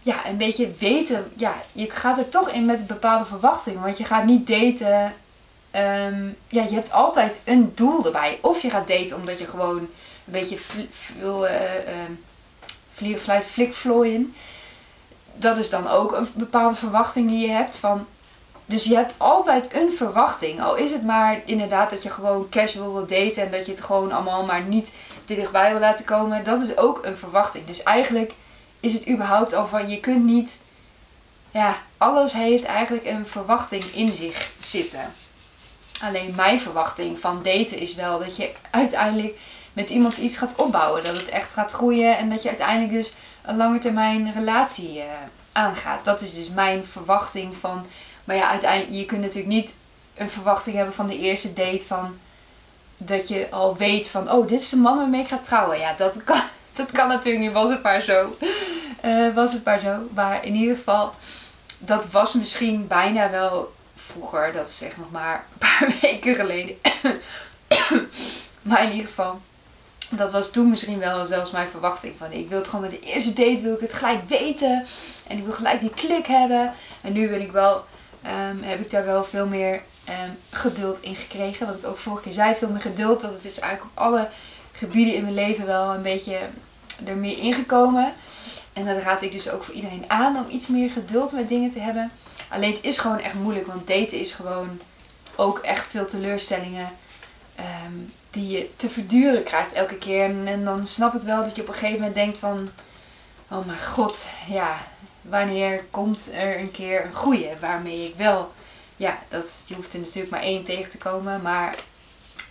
ja, 0.00 0.26
een 0.26 0.36
beetje 0.36 0.70
weten. 0.78 1.32
Ja, 1.36 1.54
je 1.72 1.90
gaat 1.90 2.18
er 2.18 2.28
toch 2.28 2.50
in 2.50 2.64
met 2.64 2.86
bepaalde 2.86 3.24
verwachtingen. 3.24 3.82
Want 3.82 3.98
je 3.98 4.04
gaat 4.04 4.24
niet 4.24 4.46
daten. 4.46 5.14
Ehm, 5.70 6.28
ja, 6.48 6.62
je 6.62 6.74
hebt 6.74 6.92
altijd 6.92 7.40
een 7.44 7.72
doel 7.74 8.04
erbij. 8.04 8.38
Of 8.42 8.62
je 8.62 8.70
gaat 8.70 8.88
daten 8.88 9.16
omdat 9.16 9.38
je 9.38 9.46
gewoon 9.46 9.78
een 9.78 9.88
beetje 10.24 10.58
wil 11.18 11.46
fluit, 13.18 13.44
flikvlooien. 13.44 14.34
Dat 15.34 15.56
is 15.56 15.70
dan 15.70 15.88
ook 15.88 16.12
een 16.12 16.28
bepaalde 16.34 16.76
verwachting 16.76 17.28
die 17.28 17.46
je 17.46 17.52
hebt. 17.52 17.76
Van, 17.76 18.06
dus 18.66 18.84
je 18.84 18.94
hebt 18.94 19.14
altijd 19.16 19.74
een 19.74 19.92
verwachting. 19.92 20.62
Al 20.62 20.76
is 20.76 20.92
het 20.92 21.04
maar 21.04 21.40
inderdaad 21.44 21.90
dat 21.90 22.02
je 22.02 22.10
gewoon 22.10 22.48
casual 22.48 22.92
wil 22.92 23.06
daten. 23.06 23.42
En 23.42 23.50
dat 23.50 23.66
je 23.66 23.72
het 23.72 23.84
gewoon 23.84 24.12
allemaal 24.12 24.44
maar 24.44 24.62
niet 24.62 24.88
dichtbij 25.26 25.70
wil 25.70 25.80
laten 25.80 26.04
komen. 26.04 26.44
Dat 26.44 26.62
is 26.62 26.76
ook 26.76 27.04
een 27.04 27.16
verwachting. 27.16 27.66
Dus 27.66 27.82
eigenlijk 27.82 28.32
is 28.80 28.92
het 28.92 29.08
überhaupt 29.08 29.54
al 29.54 29.66
van 29.66 29.88
je 29.88 30.00
kunt 30.00 30.24
niet. 30.24 30.58
Ja, 31.50 31.76
alles 31.96 32.32
heeft 32.32 32.64
eigenlijk 32.64 33.06
een 33.06 33.26
verwachting 33.26 33.84
in 33.84 34.12
zich 34.12 34.50
zitten. 34.62 35.12
Alleen 36.02 36.32
mijn 36.36 36.60
verwachting 36.60 37.18
van 37.18 37.42
daten 37.42 37.78
is 37.78 37.94
wel 37.94 38.18
dat 38.18 38.36
je 38.36 38.50
uiteindelijk 38.70 39.38
met 39.72 39.90
iemand 39.90 40.18
iets 40.18 40.36
gaat 40.36 40.54
opbouwen. 40.56 41.04
Dat 41.04 41.16
het 41.16 41.28
echt 41.28 41.52
gaat 41.52 41.72
groeien 41.72 42.18
en 42.18 42.30
dat 42.30 42.42
je 42.42 42.48
uiteindelijk 42.48 42.92
dus 42.92 43.14
een 43.42 43.56
lange 43.56 43.78
termijn 43.78 44.32
relatie 44.32 44.96
uh, 44.96 45.04
aangaat. 45.52 46.04
Dat 46.04 46.20
is 46.20 46.34
dus 46.34 46.48
mijn 46.48 46.84
verwachting 46.84 47.54
van. 47.60 47.86
Maar 48.24 48.36
ja, 48.36 48.50
uiteindelijk, 48.50 48.92
je 48.96 49.04
kunt 49.04 49.20
natuurlijk 49.20 49.54
niet 49.54 49.72
een 50.14 50.30
verwachting 50.30 50.76
hebben 50.76 50.94
van 50.94 51.06
de 51.06 51.18
eerste 51.18 51.52
date 51.52 51.84
van 51.86 52.18
dat 52.96 53.28
je 53.28 53.46
al 53.50 53.76
weet 53.76 54.08
van, 54.08 54.32
oh, 54.32 54.48
dit 54.48 54.60
is 54.60 54.68
de 54.68 54.76
man 54.76 54.96
waarmee 54.96 55.20
ik 55.20 55.28
ga 55.28 55.38
trouwen. 55.38 55.78
Ja, 55.78 55.94
dat 55.98 56.24
kan, 56.24 56.40
dat 56.76 56.90
kan 56.90 57.08
natuurlijk 57.08 57.44
niet, 57.44 57.52
was 57.52 57.70
het 57.70 57.82
maar 57.82 58.00
zo. 58.00 58.36
Uh, 59.04 59.34
was 59.34 59.52
het 59.52 59.64
maar 59.64 59.80
zo. 59.80 59.98
Maar 60.14 60.44
in 60.44 60.54
ieder 60.54 60.76
geval, 60.76 61.14
dat 61.78 62.10
was 62.10 62.32
misschien 62.32 62.86
bijna 62.86 63.30
wel 63.30 63.72
vroeger, 64.10 64.52
dat 64.52 64.68
is 64.68 64.82
echt 64.82 64.96
nog 64.96 65.10
maar 65.10 65.44
een 65.52 65.58
paar 65.58 65.94
weken 66.02 66.34
geleden. 66.34 66.76
maar 68.68 68.84
in 68.84 68.90
ieder 68.90 69.06
geval, 69.06 69.40
dat 70.10 70.30
was 70.30 70.50
toen 70.50 70.70
misschien 70.70 70.98
wel 70.98 71.26
zelfs 71.26 71.50
mijn 71.50 71.68
verwachting. 71.68 72.14
Van 72.18 72.32
ik 72.32 72.48
wil 72.48 72.58
het 72.58 72.68
gewoon 72.68 72.90
met 72.90 73.00
de 73.00 73.00
eerste 73.00 73.32
date, 73.32 73.62
wil 73.62 73.74
ik 73.74 73.80
het 73.80 73.92
gelijk 73.92 74.28
weten. 74.28 74.86
En 75.26 75.38
ik 75.38 75.44
wil 75.44 75.52
gelijk 75.52 75.80
die 75.80 75.90
klik 75.90 76.26
hebben. 76.26 76.72
En 77.00 77.12
nu 77.12 77.28
ben 77.28 77.40
ik 77.40 77.52
wel, 77.52 77.84
um, 78.24 78.62
heb 78.62 78.80
ik 78.80 78.90
daar 78.90 79.04
wel 79.04 79.24
veel 79.24 79.46
meer 79.46 79.74
um, 80.08 80.38
geduld 80.50 81.00
in 81.00 81.14
gekregen. 81.14 81.66
Wat 81.66 81.76
ik 81.76 81.86
ook 81.86 81.98
vorige 81.98 82.22
keer 82.22 82.32
zei, 82.32 82.54
veel 82.54 82.68
meer 82.68 82.80
geduld. 82.80 83.20
Dat 83.20 83.32
het 83.32 83.44
is 83.44 83.58
eigenlijk 83.58 83.92
op 83.92 84.02
alle 84.02 84.28
gebieden 84.72 85.14
in 85.14 85.22
mijn 85.22 85.34
leven 85.34 85.66
wel 85.66 85.94
een 85.94 86.02
beetje 86.02 86.38
er 87.04 87.16
meer 87.16 87.38
ingekomen. 87.38 88.12
En 88.72 88.84
dat 88.84 89.02
raad 89.02 89.22
ik 89.22 89.32
dus 89.32 89.50
ook 89.50 89.64
voor 89.64 89.74
iedereen 89.74 90.04
aan 90.06 90.36
om 90.36 90.46
iets 90.50 90.66
meer 90.66 90.90
geduld 90.90 91.32
met 91.32 91.48
dingen 91.48 91.70
te 91.70 91.80
hebben. 91.80 92.10
Alleen 92.50 92.72
het 92.72 92.84
is 92.84 92.98
gewoon 92.98 93.18
echt 93.18 93.34
moeilijk, 93.34 93.66
want 93.66 93.86
daten 93.86 94.20
is 94.20 94.32
gewoon 94.32 94.80
ook 95.36 95.58
echt 95.58 95.90
veel 95.90 96.06
teleurstellingen 96.06 96.92
ehm, 97.54 97.92
die 98.30 98.48
je 98.48 98.70
te 98.76 98.90
verduren 98.90 99.42
krijgt 99.42 99.72
elke 99.72 99.96
keer. 99.96 100.46
En, 100.46 100.64
dan 100.64 100.86
snap 100.86 101.14
ik 101.14 101.22
wel 101.22 101.42
dat 101.42 101.56
je 101.56 101.62
op 101.62 101.68
een 101.68 101.74
gegeven 101.74 101.98
moment 101.98 102.14
denkt 102.14 102.38
van, 102.38 102.70
oh 103.48 103.66
mijn 103.66 103.82
god, 103.82 104.26
ja, 104.46 104.86
wanneer 105.20 105.84
komt 105.90 106.32
er 106.32 106.58
een 106.58 106.70
keer 106.70 107.04
een 107.04 107.14
goeie 107.14 107.48
waarmee 107.60 108.08
ik 108.08 108.14
wel, 108.14 108.52
ja, 108.96 109.18
dat, 109.28 109.44
je 109.66 109.74
hoeft 109.74 109.92
er 109.92 110.00
natuurlijk 110.00 110.30
maar 110.30 110.42
één 110.42 110.64
tegen 110.64 110.90
te 110.90 110.98
komen, 110.98 111.42
maar 111.42 111.78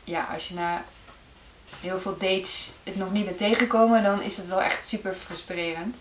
ja, 0.03 0.27
als 0.33 0.47
je 0.47 0.53
na 0.53 0.83
heel 1.79 1.99
veel 1.99 2.17
dates 2.17 2.73
het 2.83 2.95
nog 2.95 3.11
niet 3.11 3.25
bent 3.25 3.37
tegengekomen, 3.37 4.03
dan 4.03 4.21
is 4.21 4.37
het 4.37 4.47
wel 4.47 4.61
echt 4.61 4.87
super 4.87 5.15
frustrerend. 5.25 5.95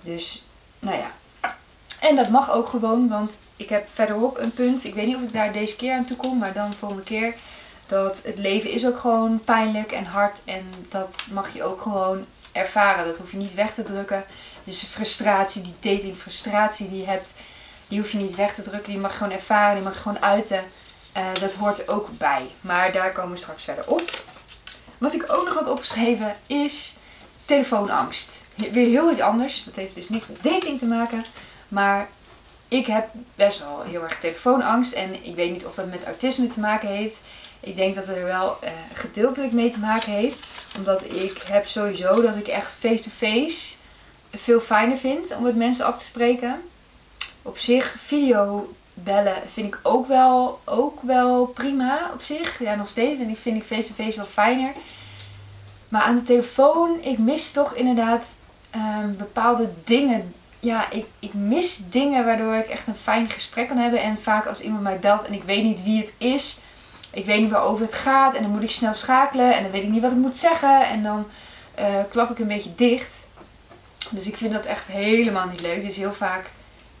Dus, 0.00 0.44
nou 0.78 0.96
ja. 0.96 1.12
En 2.08 2.16
dat 2.16 2.28
mag 2.28 2.50
ook 2.50 2.68
gewoon, 2.68 3.08
want 3.08 3.38
ik 3.56 3.68
heb 3.68 3.88
verderop 3.92 4.38
een 4.38 4.52
punt. 4.52 4.84
Ik 4.84 4.94
weet 4.94 5.06
niet 5.06 5.16
of 5.16 5.22
ik 5.22 5.32
daar 5.32 5.52
deze 5.52 5.76
keer 5.76 5.94
aan 5.94 6.04
toe 6.04 6.16
kom, 6.16 6.38
maar 6.38 6.52
dan 6.52 6.70
de 6.70 6.76
volgende 6.76 7.02
keer. 7.02 7.34
Dat 7.86 8.20
het 8.22 8.38
leven 8.38 8.70
is 8.70 8.86
ook 8.86 8.98
gewoon 8.98 9.40
pijnlijk 9.44 9.92
en 9.92 10.04
hard. 10.04 10.40
En 10.44 10.70
dat 10.88 11.24
mag 11.32 11.54
je 11.54 11.64
ook 11.64 11.80
gewoon 11.80 12.24
ervaren. 12.52 13.04
Dat 13.04 13.18
hoef 13.18 13.30
je 13.30 13.36
niet 13.36 13.54
weg 13.54 13.74
te 13.74 13.82
drukken. 13.82 14.24
Dus 14.64 14.80
de 14.80 14.86
frustratie, 14.86 15.62
die 15.62 15.94
dating 15.94 16.16
frustratie 16.16 16.88
die 16.88 17.00
je 17.00 17.06
hebt, 17.06 17.32
die 17.88 17.98
hoef 17.98 18.10
je 18.10 18.18
niet 18.18 18.36
weg 18.36 18.54
te 18.54 18.62
drukken. 18.62 18.92
Die 18.92 19.00
mag 19.00 19.16
gewoon 19.16 19.32
ervaren, 19.32 19.74
die 19.74 19.84
mag 19.84 20.02
gewoon 20.02 20.22
uiten. 20.22 20.64
Uh, 21.16 21.24
dat 21.40 21.54
hoort 21.54 21.78
er 21.78 21.88
ook 21.88 22.08
bij. 22.18 22.46
Maar 22.60 22.92
daar 22.92 23.12
komen 23.12 23.32
we 23.32 23.38
straks 23.38 23.64
verder 23.64 23.86
op. 23.86 24.22
Wat 24.98 25.14
ik 25.14 25.32
ook 25.32 25.44
nog 25.44 25.54
had 25.54 25.68
opgeschreven 25.68 26.36
is 26.46 26.94
telefoonangst. 27.44 28.44
Weer 28.54 28.88
heel 28.88 29.10
iets 29.10 29.20
anders. 29.20 29.64
Dat 29.64 29.74
heeft 29.74 29.94
dus 29.94 30.08
niets 30.08 30.26
met 30.26 30.42
dating 30.42 30.78
te 30.78 30.86
maken. 30.86 31.24
Maar 31.68 32.08
ik 32.68 32.86
heb 32.86 33.08
best 33.34 33.58
wel 33.58 33.82
heel 33.82 34.02
erg 34.02 34.18
telefoonangst. 34.18 34.92
En 34.92 35.24
ik 35.24 35.34
weet 35.34 35.52
niet 35.52 35.64
of 35.64 35.74
dat 35.74 35.90
met 35.90 36.04
autisme 36.04 36.48
te 36.48 36.60
maken 36.60 36.88
heeft. 36.88 37.16
Ik 37.60 37.76
denk 37.76 37.94
dat 37.94 38.06
het 38.06 38.16
er 38.16 38.24
wel 38.24 38.58
uh, 38.64 38.70
gedeeltelijk 38.92 39.52
mee 39.52 39.70
te 39.70 39.78
maken 39.78 40.12
heeft. 40.12 40.38
Omdat 40.76 41.04
ik 41.04 41.42
heb 41.46 41.66
sowieso 41.66 42.22
dat 42.22 42.36
ik 42.36 42.48
echt 42.48 42.72
face-to-face 42.78 43.74
veel 44.30 44.60
fijner 44.60 44.96
vind 44.96 45.36
om 45.36 45.42
met 45.42 45.56
mensen 45.56 45.84
af 45.84 45.98
te 45.98 46.04
spreken. 46.04 46.60
Op 47.42 47.58
zich, 47.58 47.96
video 48.04 48.74
bellen 48.94 49.36
vind 49.52 49.74
ik 49.74 49.80
ook 49.82 50.08
wel, 50.08 50.60
ook 50.64 51.02
wel 51.02 51.46
prima 51.46 52.10
op 52.12 52.22
zich. 52.22 52.58
Ja, 52.58 52.74
nog 52.74 52.88
steeds. 52.88 53.20
En 53.20 53.28
ik 53.28 53.38
vind 53.38 53.56
ik 53.56 53.62
face-to-face 53.62 54.16
wel 54.16 54.24
fijner. 54.24 54.72
Maar 55.88 56.02
aan 56.02 56.16
de 56.16 56.22
telefoon, 56.22 56.98
ik 57.02 57.18
mis 57.18 57.50
toch 57.50 57.74
inderdaad 57.74 58.26
um, 58.74 59.16
bepaalde 59.16 59.68
dingen. 59.84 60.34
Ja, 60.64 60.90
ik, 60.90 61.06
ik 61.18 61.34
mis 61.34 61.80
dingen 61.88 62.24
waardoor 62.24 62.54
ik 62.54 62.68
echt 62.68 62.86
een 62.86 62.94
fijn 62.94 63.30
gesprek 63.30 63.68
kan 63.68 63.76
hebben. 63.76 64.02
En 64.02 64.18
vaak 64.18 64.46
als 64.46 64.60
iemand 64.60 64.82
mij 64.82 64.98
belt 64.98 65.26
en 65.26 65.32
ik 65.32 65.42
weet 65.42 65.64
niet 65.64 65.82
wie 65.82 66.00
het 66.00 66.12
is. 66.18 66.58
Ik 67.10 67.24
weet 67.24 67.40
niet 67.40 67.50
waarover 67.50 67.84
het 67.84 67.94
gaat. 67.94 68.34
En 68.34 68.42
dan 68.42 68.50
moet 68.50 68.62
ik 68.62 68.70
snel 68.70 68.94
schakelen. 68.94 69.54
En 69.54 69.62
dan 69.62 69.72
weet 69.72 69.82
ik 69.82 69.88
niet 69.88 70.02
wat 70.02 70.10
ik 70.10 70.16
moet 70.16 70.38
zeggen. 70.38 70.86
En 70.86 71.02
dan 71.02 71.26
uh, 71.78 71.84
klap 72.10 72.30
ik 72.30 72.38
een 72.38 72.46
beetje 72.46 72.74
dicht. 72.74 73.26
Dus 74.10 74.26
ik 74.26 74.36
vind 74.36 74.52
dat 74.52 74.64
echt 74.64 74.86
helemaal 74.86 75.48
niet 75.48 75.60
leuk. 75.60 75.82
Dus 75.82 75.96
heel 75.96 76.14
vaak, 76.14 76.50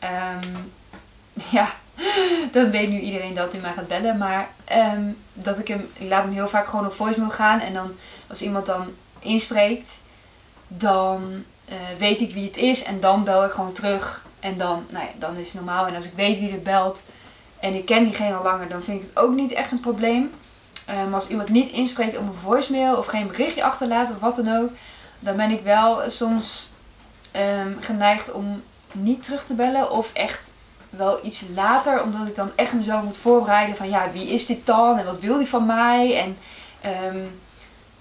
um, 0.02 0.72
ja, 1.58 1.68
dat 2.52 2.68
weet 2.68 2.88
nu 2.88 3.00
iedereen 3.00 3.34
dat 3.34 3.52
hij 3.52 3.60
mij 3.60 3.72
gaat 3.72 3.88
bellen. 3.88 4.18
Maar 4.18 4.48
um, 4.94 5.16
dat 5.32 5.58
ik 5.58 5.68
hem, 5.68 5.90
ik 5.92 6.08
laat 6.08 6.24
hem 6.24 6.32
heel 6.32 6.48
vaak 6.48 6.66
gewoon 6.66 6.86
op 6.86 6.94
voicemail 6.94 7.30
gaan. 7.30 7.60
En 7.60 7.72
dan 7.72 7.92
als 8.26 8.42
iemand 8.42 8.66
dan 8.66 8.94
inspreekt, 9.18 9.90
dan 10.68 11.44
uh, 11.68 11.74
weet 11.98 12.20
ik 12.20 12.34
wie 12.34 12.46
het 12.46 12.56
is. 12.56 12.84
En 12.84 13.00
dan 13.00 13.24
bel 13.24 13.44
ik 13.44 13.50
gewoon 13.50 13.72
terug. 13.72 14.26
En 14.40 14.58
dan, 14.58 14.86
nou 14.88 15.04
ja, 15.04 15.10
dan 15.18 15.36
is 15.36 15.46
het 15.46 15.54
normaal. 15.54 15.86
En 15.86 15.94
als 15.94 16.04
ik 16.04 16.14
weet 16.14 16.38
wie 16.38 16.52
er 16.52 16.62
belt 16.62 17.02
en 17.60 17.74
ik 17.74 17.84
ken 17.84 18.04
diegene 18.04 18.34
al 18.34 18.42
langer, 18.42 18.68
dan 18.68 18.82
vind 18.82 19.00
ik 19.00 19.06
het 19.08 19.24
ook 19.24 19.34
niet 19.34 19.52
echt 19.52 19.72
een 19.72 19.80
probleem. 19.80 20.30
Maar 20.86 21.06
um, 21.06 21.14
als 21.14 21.28
iemand 21.28 21.48
niet 21.48 21.70
inspreekt 21.70 22.16
op 22.16 22.26
een 22.26 22.38
voicemail 22.42 22.96
of 22.96 23.06
geen 23.06 23.26
berichtje 23.26 23.64
achterlaat 23.64 24.10
of 24.10 24.20
wat 24.20 24.36
dan 24.36 24.56
ook, 24.56 24.70
dan 25.18 25.36
ben 25.36 25.50
ik 25.50 25.62
wel 25.62 26.10
soms 26.10 26.72
um, 27.36 27.76
geneigd 27.80 28.32
om 28.32 28.62
niet 28.92 29.22
terug 29.22 29.44
te 29.46 29.54
bellen 29.54 29.90
of 29.90 30.10
echt 30.12 30.50
wel 30.90 31.18
iets 31.22 31.44
later, 31.54 32.02
omdat 32.02 32.26
ik 32.26 32.36
dan 32.36 32.50
echt 32.54 32.72
mezelf 32.72 33.02
moet 33.02 33.16
voorbereiden 33.16 33.76
van 33.76 33.88
ja, 33.88 34.10
wie 34.12 34.28
is 34.28 34.46
dit 34.46 34.66
dan 34.66 34.98
en 34.98 35.04
wat 35.04 35.20
wil 35.20 35.38
die 35.38 35.48
van 35.48 35.66
mij? 35.66 36.18
En 36.22 36.36
um, 37.14 37.40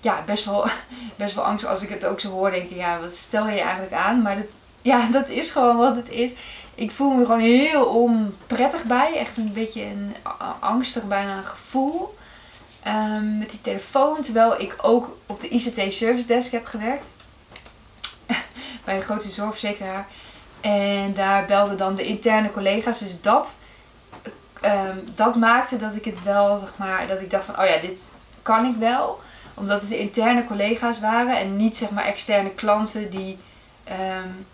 ja, 0.04 0.24
best 0.26 0.46
wel, 0.46 0.66
best 1.16 1.36
wel 1.36 1.44
angst 1.44 1.66
als 1.66 1.82
ik 1.82 1.90
het 1.90 2.06
ook 2.06 2.20
zo 2.20 2.30
hoor, 2.30 2.52
denk 2.52 2.70
ik, 2.70 2.78
ja, 2.78 3.00
wat 3.00 3.16
stel 3.16 3.48
je 3.48 3.60
eigenlijk 3.62 3.94
aan? 3.94 4.22
Maar 4.22 4.36
dat, 4.36 4.46
ja, 4.82 5.08
dat 5.20 5.30
is 5.30 5.52
gewoon 5.52 5.78
wat 5.78 5.96
het 5.96 6.10
is. 6.10 6.32
Ik 6.76 6.92
voel 6.92 7.10
me 7.10 7.26
gewoon 7.26 7.40
heel 7.40 7.86
onprettig 7.86 8.84
bij, 8.84 9.16
echt 9.16 9.38
een 9.38 9.54
beetje 9.54 9.82
een 9.82 10.16
angstig 10.60 11.04
bijna 11.08 11.42
gevoel. 11.42 12.18
Um, 12.88 13.38
met 13.38 13.50
die 13.50 13.62
telefoon, 13.62 14.22
terwijl 14.22 14.62
ik 14.62 14.76
ook 14.82 15.18
op 15.26 15.42
de 15.42 15.48
ICT 15.48 15.94
Service 15.94 16.26
Desk 16.26 16.52
heb 16.52 16.66
gewerkt. 16.66 17.08
bij 18.86 18.96
een 18.96 19.02
grote 19.02 19.30
zorgverzekeraar. 19.30 20.08
En 20.62 21.14
daar 21.14 21.46
belden 21.46 21.78
dan 21.78 21.96
de 21.96 22.06
interne 22.06 22.52
collega's. 22.52 23.00
Dus 23.00 23.22
dat, 23.22 23.58
um, 24.66 25.04
dat 25.16 25.36
maakte 25.36 25.78
dat 25.78 25.96
ik 25.96 26.06
het 26.06 26.24
wel, 26.24 26.60
zeg 26.60 26.74
maar, 26.76 27.08
dat 27.08 27.20
ik 27.20 27.30
dacht 27.30 27.46
van, 27.46 27.60
oh 27.60 27.66
ja, 27.66 27.78
dit 27.78 28.02
kan 28.42 28.66
ik 28.66 28.76
wel. 28.80 29.22
Omdat 29.54 29.82
het 29.82 29.90
de 29.90 30.00
interne 30.00 30.46
collega's 30.46 31.00
waren 31.00 31.38
en 31.38 31.56
niet, 31.56 31.78
zeg 31.78 31.90
maar, 31.90 32.06
externe 32.06 32.50
klanten 32.50 33.10
die, 33.10 33.38
um, 33.90 34.46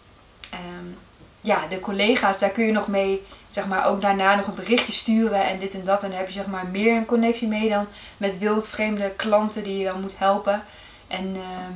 um, 0.54 0.98
ja, 1.42 1.68
de 1.70 1.80
collega's, 1.80 2.40
daar 2.40 2.50
kun 2.50 2.66
je 2.66 2.72
nog 2.72 2.88
mee, 2.88 3.26
zeg 3.52 3.68
maar, 3.68 3.88
ook 3.88 4.02
daarna 4.02 4.36
nog 4.36 4.48
een 4.48 4.56
berichtje 4.56 4.92
sturen 4.92 5.46
en 5.46 5.60
dit 5.60 5.74
en 5.74 5.84
dat. 5.84 6.04
En 6.04 6.10
dan 6.10 6.18
heb 6.18 6.28
je 6.28 6.34
zeg 6.34 6.48
maar 6.48 6.68
meer 6.68 6.96
een 6.96 7.06
connectie 7.06 7.48
mee 7.48 7.70
dan 7.70 7.88
met 8.18 8.38
wildvreemde 8.38 9.10
klanten 9.16 9.64
die 9.64 9.78
je 9.78 9.86
dan 9.86 10.02
moet 10.02 10.18
helpen. 10.18 10.64
En 11.08 11.36
ehm, 11.36 11.74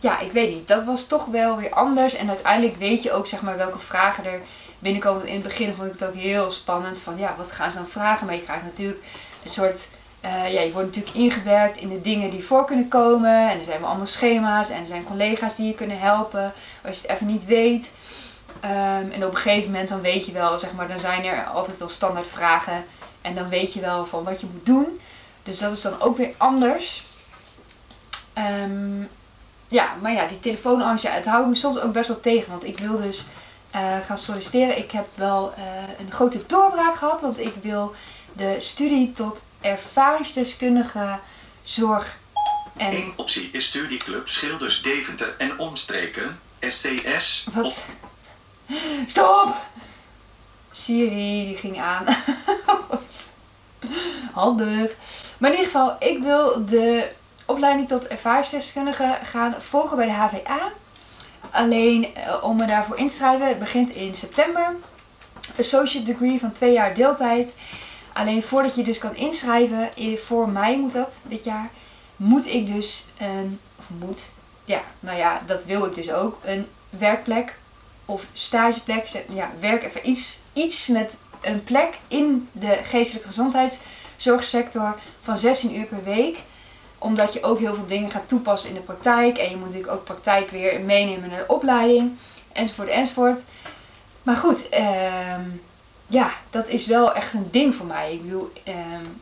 ja, 0.00 0.18
ik 0.18 0.32
weet 0.32 0.54
niet, 0.54 0.68
dat 0.68 0.84
was 0.84 1.06
toch 1.06 1.26
wel 1.26 1.56
weer 1.56 1.70
anders. 1.70 2.14
En 2.14 2.28
uiteindelijk 2.28 2.76
weet 2.76 3.02
je 3.02 3.12
ook 3.12 3.26
zeg 3.26 3.42
maar 3.42 3.56
welke 3.56 3.78
vragen 3.78 4.24
er 4.24 4.40
binnenkomen. 4.78 5.26
In 5.26 5.34
het 5.34 5.42
begin 5.42 5.74
vond 5.74 5.94
ik 5.94 6.00
het 6.00 6.08
ook 6.08 6.14
heel 6.14 6.50
spannend 6.50 7.00
van 7.00 7.18
ja, 7.18 7.34
wat 7.36 7.52
gaan 7.52 7.70
ze 7.70 7.76
dan 7.76 7.88
vragen? 7.88 8.26
Maar 8.26 8.34
je 8.34 8.42
krijgt 8.42 8.62
natuurlijk 8.62 9.04
een 9.44 9.50
soort 9.50 9.88
uh, 10.24 10.52
ja, 10.52 10.60
je 10.60 10.72
wordt 10.72 10.86
natuurlijk 10.86 11.16
ingewerkt 11.16 11.78
in 11.78 11.88
de 11.88 12.00
dingen 12.00 12.30
die 12.30 12.44
voor 12.44 12.64
kunnen 12.64 12.88
komen. 12.88 13.50
En 13.50 13.58
er 13.58 13.64
zijn 13.64 13.84
allemaal 13.84 14.06
schema's 14.06 14.70
en 14.70 14.80
er 14.80 14.86
zijn 14.86 15.04
collega's 15.04 15.54
die 15.54 15.66
je 15.66 15.74
kunnen 15.74 15.98
helpen 15.98 16.52
als 16.84 16.96
je 16.96 17.02
het 17.02 17.10
even 17.10 17.26
niet 17.26 17.44
weet. 17.44 17.92
Um, 18.64 19.10
en 19.10 19.24
op 19.24 19.30
een 19.30 19.36
gegeven 19.36 19.70
moment 19.70 19.88
dan 19.88 20.00
weet 20.00 20.26
je 20.26 20.32
wel, 20.32 20.58
zeg 20.58 20.72
maar, 20.72 20.88
dan 20.88 21.00
zijn 21.00 21.24
er 21.24 21.44
altijd 21.44 21.78
wel 21.78 21.88
standaard 21.88 22.28
vragen. 22.28 22.84
En 23.20 23.34
dan 23.34 23.48
weet 23.48 23.72
je 23.72 23.80
wel 23.80 24.06
van 24.06 24.24
wat 24.24 24.40
je 24.40 24.46
moet 24.52 24.66
doen. 24.66 25.00
Dus 25.42 25.58
dat 25.58 25.72
is 25.72 25.80
dan 25.80 26.00
ook 26.00 26.16
weer 26.16 26.30
anders. 26.36 27.04
Um, 28.38 29.08
ja, 29.68 29.94
maar 30.00 30.12
ja, 30.12 30.26
die 30.26 30.40
telefoonangst, 30.40 31.04
ja, 31.04 31.10
het 31.10 31.24
houdt 31.24 31.48
me 31.48 31.54
soms 31.54 31.80
ook 31.80 31.92
best 31.92 32.08
wel 32.08 32.20
tegen. 32.20 32.50
Want 32.50 32.64
ik 32.64 32.78
wil 32.78 33.00
dus 33.00 33.24
uh, 33.74 33.80
gaan 34.06 34.18
solliciteren. 34.18 34.78
Ik 34.78 34.90
heb 34.90 35.06
wel 35.14 35.52
uh, 35.58 35.64
een 35.98 36.12
grote 36.12 36.46
doorbraak 36.46 36.94
gehad. 36.94 37.20
Want 37.20 37.38
ik 37.38 37.54
wil 37.62 37.94
de 38.32 38.56
studie 38.58 39.12
tot 39.12 39.40
ervaringsdeskundige 39.60 41.18
zorg 41.62 42.18
en... 42.76 42.94
Eén 42.94 43.12
optie 43.16 43.48
is 43.52 43.66
Studieclub 43.66 44.28
Schilders 44.28 44.82
Deventer 44.82 45.34
en 45.38 45.58
Omstreken, 45.58 46.40
SCS. 46.60 47.46
Wat? 47.52 47.84
Stop! 49.06 49.54
Siri, 50.70 51.44
die 51.44 51.56
ging 51.56 51.80
aan. 51.80 52.04
Handig. 54.32 54.90
Maar 55.38 55.50
in 55.50 55.56
ieder 55.56 55.70
geval, 55.70 55.96
ik 55.98 56.22
wil 56.22 56.66
de 56.66 57.08
opleiding 57.44 57.88
tot 57.88 58.06
ervaringsdeskundige 58.06 59.18
gaan 59.22 59.54
volgen 59.58 59.96
bij 59.96 60.06
de 60.06 60.12
HVA. 60.12 60.72
Alleen 61.50 62.14
eh, 62.14 62.44
om 62.44 62.56
me 62.56 62.66
daarvoor 62.66 62.98
in 62.98 63.08
te 63.08 63.14
schrijven, 63.14 63.48
het 63.48 63.58
begint 63.58 63.90
in 63.90 64.14
september. 64.14 64.76
Associate 65.58 66.12
degree 66.12 66.40
van 66.40 66.52
twee 66.52 66.72
jaar 66.72 66.94
deeltijd. 66.94 67.54
Alleen 68.20 68.42
voordat 68.42 68.74
je 68.74 68.82
dus 68.82 68.98
kan 68.98 69.16
inschrijven, 69.16 69.90
voor 70.16 70.48
mei 70.48 70.78
moet 70.78 70.92
dat 70.92 71.20
dit 71.22 71.44
jaar, 71.44 71.70
moet 72.16 72.46
ik 72.46 72.74
dus 72.74 73.06
een, 73.18 73.60
of 73.78 73.84
moet, 73.98 74.20
ja, 74.64 74.80
nou 75.00 75.18
ja, 75.18 75.42
dat 75.46 75.64
wil 75.64 75.84
ik 75.84 75.94
dus 75.94 76.12
ook, 76.12 76.38
een 76.44 76.66
werkplek 76.90 77.58
of 78.04 78.26
stageplek, 78.32 79.06
ja, 79.28 79.50
werk 79.60 79.84
even 79.84 80.08
iets, 80.08 80.38
iets 80.52 80.86
met 80.86 81.16
een 81.40 81.64
plek 81.64 81.98
in 82.08 82.48
de 82.52 82.78
geestelijke 82.84 83.28
gezondheidszorgsector 83.28 84.98
van 85.22 85.38
16 85.38 85.76
uur 85.76 85.86
per 85.86 86.04
week 86.04 86.38
omdat 86.98 87.32
je 87.32 87.42
ook 87.42 87.58
heel 87.58 87.74
veel 87.74 87.86
dingen 87.86 88.10
gaat 88.10 88.28
toepassen 88.28 88.68
in 88.68 88.74
de 88.74 88.80
praktijk. 88.80 89.38
En 89.38 89.50
je 89.50 89.56
moet 89.56 89.66
natuurlijk 89.66 89.92
ook 89.92 90.04
praktijk 90.04 90.50
weer 90.50 90.80
meenemen 90.80 91.28
naar 91.28 91.38
de 91.38 91.52
opleiding. 91.52 92.16
Enzovoort, 92.52 92.88
enzovoort. 92.88 93.40
Maar 94.22 94.36
goed, 94.36 94.68
ehm 94.68 95.40
ja, 96.10 96.30
dat 96.50 96.68
is 96.68 96.86
wel 96.86 97.14
echt 97.14 97.32
een 97.32 97.48
ding 97.50 97.74
voor 97.74 97.86
mij. 97.86 98.12
Ik 98.12 98.22
bedoel, 98.22 98.52
um, 98.68 99.20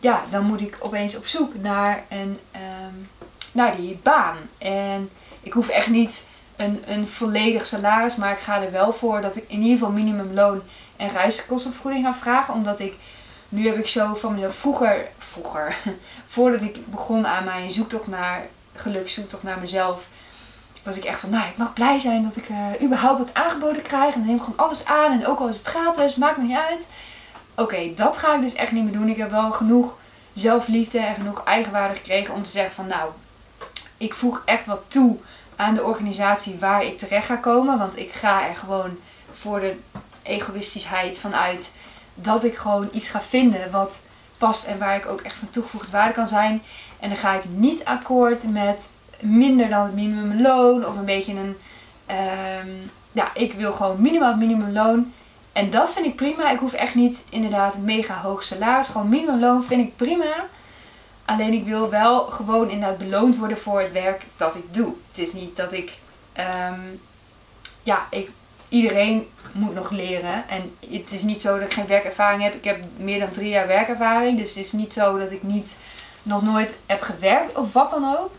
ja, 0.00 0.24
dan 0.30 0.44
moet 0.44 0.60
ik 0.60 0.76
opeens 0.80 1.16
op 1.16 1.26
zoek 1.26 1.54
naar, 1.54 2.04
een, 2.08 2.36
um, 2.54 3.08
naar 3.52 3.76
die 3.76 4.00
baan. 4.02 4.36
En 4.58 5.10
ik 5.40 5.52
hoef 5.52 5.68
echt 5.68 5.88
niet 5.88 6.24
een, 6.56 6.82
een 6.86 7.08
volledig 7.08 7.66
salaris, 7.66 8.16
maar 8.16 8.32
ik 8.32 8.38
ga 8.38 8.62
er 8.62 8.72
wel 8.72 8.92
voor 8.92 9.20
dat 9.20 9.36
ik 9.36 9.44
in 9.46 9.60
ieder 9.60 9.78
geval 9.78 9.92
minimumloon 9.92 10.62
en 10.96 11.10
reiskostenvergoeding 11.10 12.04
ga 12.04 12.14
vragen. 12.14 12.54
Omdat 12.54 12.80
ik, 12.80 12.94
nu 13.48 13.66
heb 13.66 13.76
ik 13.76 13.88
zo 13.88 14.14
van 14.14 14.34
mezelf 14.34 14.56
vroeger, 14.56 15.06
vroeger, 15.18 15.76
voordat 16.34 16.62
ik 16.62 16.90
begon 16.90 17.26
aan 17.26 17.44
mijn 17.44 17.70
zoektocht 17.70 18.06
naar 18.06 18.46
geluk, 18.74 19.08
zoektocht 19.08 19.42
naar 19.42 19.58
mezelf 19.60 20.06
was 20.88 20.96
ik 20.96 21.04
echt 21.04 21.20
van, 21.20 21.30
nou, 21.30 21.48
ik 21.48 21.56
mag 21.56 21.72
blij 21.72 21.98
zijn 21.98 22.22
dat 22.22 22.36
ik 22.36 22.48
uh, 22.48 22.82
überhaupt 22.82 23.18
wat 23.18 23.34
aangeboden 23.34 23.82
krijg. 23.82 24.14
En 24.14 24.20
dan 24.20 24.28
neem 24.28 24.40
gewoon 24.40 24.58
alles 24.58 24.84
aan. 24.84 25.12
En 25.12 25.26
ook 25.26 25.38
al 25.38 25.48
is 25.48 25.58
het 25.58 25.66
gratis, 25.66 26.16
maakt 26.16 26.36
me 26.36 26.42
niet 26.42 26.56
uit. 26.56 26.86
Oké, 27.54 27.94
dat 27.94 28.18
ga 28.18 28.34
ik 28.34 28.40
dus 28.40 28.54
echt 28.54 28.72
niet 28.72 28.84
meer 28.84 28.92
doen. 28.92 29.08
Ik 29.08 29.16
heb 29.16 29.30
wel 29.30 29.50
genoeg 29.50 29.96
zelfliefde 30.32 30.98
en 30.98 31.14
genoeg 31.14 31.44
eigenwaarde 31.44 31.94
gekregen 31.94 32.34
om 32.34 32.42
te 32.42 32.50
zeggen 32.50 32.74
van, 32.74 32.86
nou, 32.86 33.10
ik 33.96 34.14
voeg 34.14 34.42
echt 34.44 34.66
wat 34.66 34.82
toe 34.88 35.16
aan 35.56 35.74
de 35.74 35.84
organisatie 35.84 36.58
waar 36.58 36.84
ik 36.84 36.98
terecht 36.98 37.26
ga 37.26 37.36
komen. 37.36 37.78
Want 37.78 37.98
ik 37.98 38.12
ga 38.12 38.48
er 38.48 38.56
gewoon 38.56 38.98
voor 39.32 39.60
de 39.60 39.76
egoïstischheid 40.22 41.18
vanuit 41.18 41.70
dat 42.14 42.44
ik 42.44 42.56
gewoon 42.56 42.88
iets 42.92 43.08
ga 43.08 43.22
vinden 43.22 43.70
wat 43.70 44.00
past 44.38 44.64
en 44.64 44.78
waar 44.78 44.96
ik 44.96 45.06
ook 45.06 45.20
echt 45.20 45.36
van 45.36 45.50
toegevoegde 45.50 45.90
waarde 45.90 46.14
kan 46.14 46.28
zijn. 46.28 46.62
En 47.00 47.08
dan 47.08 47.18
ga 47.18 47.34
ik 47.34 47.44
niet 47.44 47.84
akkoord 47.84 48.50
met 48.50 48.86
minder 49.20 49.68
dan 49.68 49.82
het 49.82 49.94
minimumloon 49.94 50.86
of 50.86 50.96
een 50.96 51.04
beetje 51.04 51.32
een. 51.32 51.56
Um, 52.10 52.90
ja, 53.12 53.30
ik 53.34 53.52
wil 53.52 53.72
gewoon 53.72 54.02
minimaal 54.02 54.36
minimumloon. 54.36 55.12
En 55.52 55.70
dat 55.70 55.92
vind 55.92 56.06
ik 56.06 56.16
prima. 56.16 56.50
Ik 56.50 56.58
hoef 56.58 56.72
echt 56.72 56.94
niet 56.94 57.24
inderdaad 57.28 57.78
mega 57.78 58.20
hoog 58.20 58.42
salaris. 58.42 58.88
Gewoon 58.88 59.08
minimumloon 59.08 59.64
vind 59.64 59.86
ik 59.86 59.96
prima. 59.96 60.46
Alleen 61.24 61.52
ik 61.52 61.64
wil 61.64 61.90
wel 61.90 62.20
gewoon 62.20 62.70
inderdaad 62.70 62.98
beloond 62.98 63.36
worden 63.36 63.58
voor 63.58 63.80
het 63.80 63.92
werk 63.92 64.22
dat 64.36 64.54
ik 64.54 64.74
doe. 64.74 64.92
Het 65.08 65.18
is 65.18 65.32
niet 65.32 65.56
dat 65.56 65.72
ik. 65.72 65.98
Um, 66.70 67.00
ja, 67.82 68.06
ik, 68.10 68.30
iedereen 68.68 69.26
moet 69.52 69.74
nog 69.74 69.90
leren. 69.90 70.48
En 70.48 70.76
het 70.90 71.12
is 71.12 71.22
niet 71.22 71.40
zo 71.40 71.58
dat 71.58 71.66
ik 71.66 71.72
geen 71.72 71.86
werkervaring 71.86 72.42
heb. 72.42 72.54
Ik 72.54 72.64
heb 72.64 72.80
meer 72.96 73.20
dan 73.20 73.30
drie 73.30 73.48
jaar 73.48 73.66
werkervaring. 73.66 74.38
Dus 74.38 74.48
het 74.48 74.64
is 74.64 74.72
niet 74.72 74.92
zo 74.92 75.18
dat 75.18 75.30
ik 75.30 75.42
niet 75.42 75.76
nog 76.22 76.42
nooit 76.42 76.74
heb 76.86 77.02
gewerkt 77.02 77.56
of 77.56 77.72
wat 77.72 77.90
dan 77.90 78.16
ook. 78.18 78.30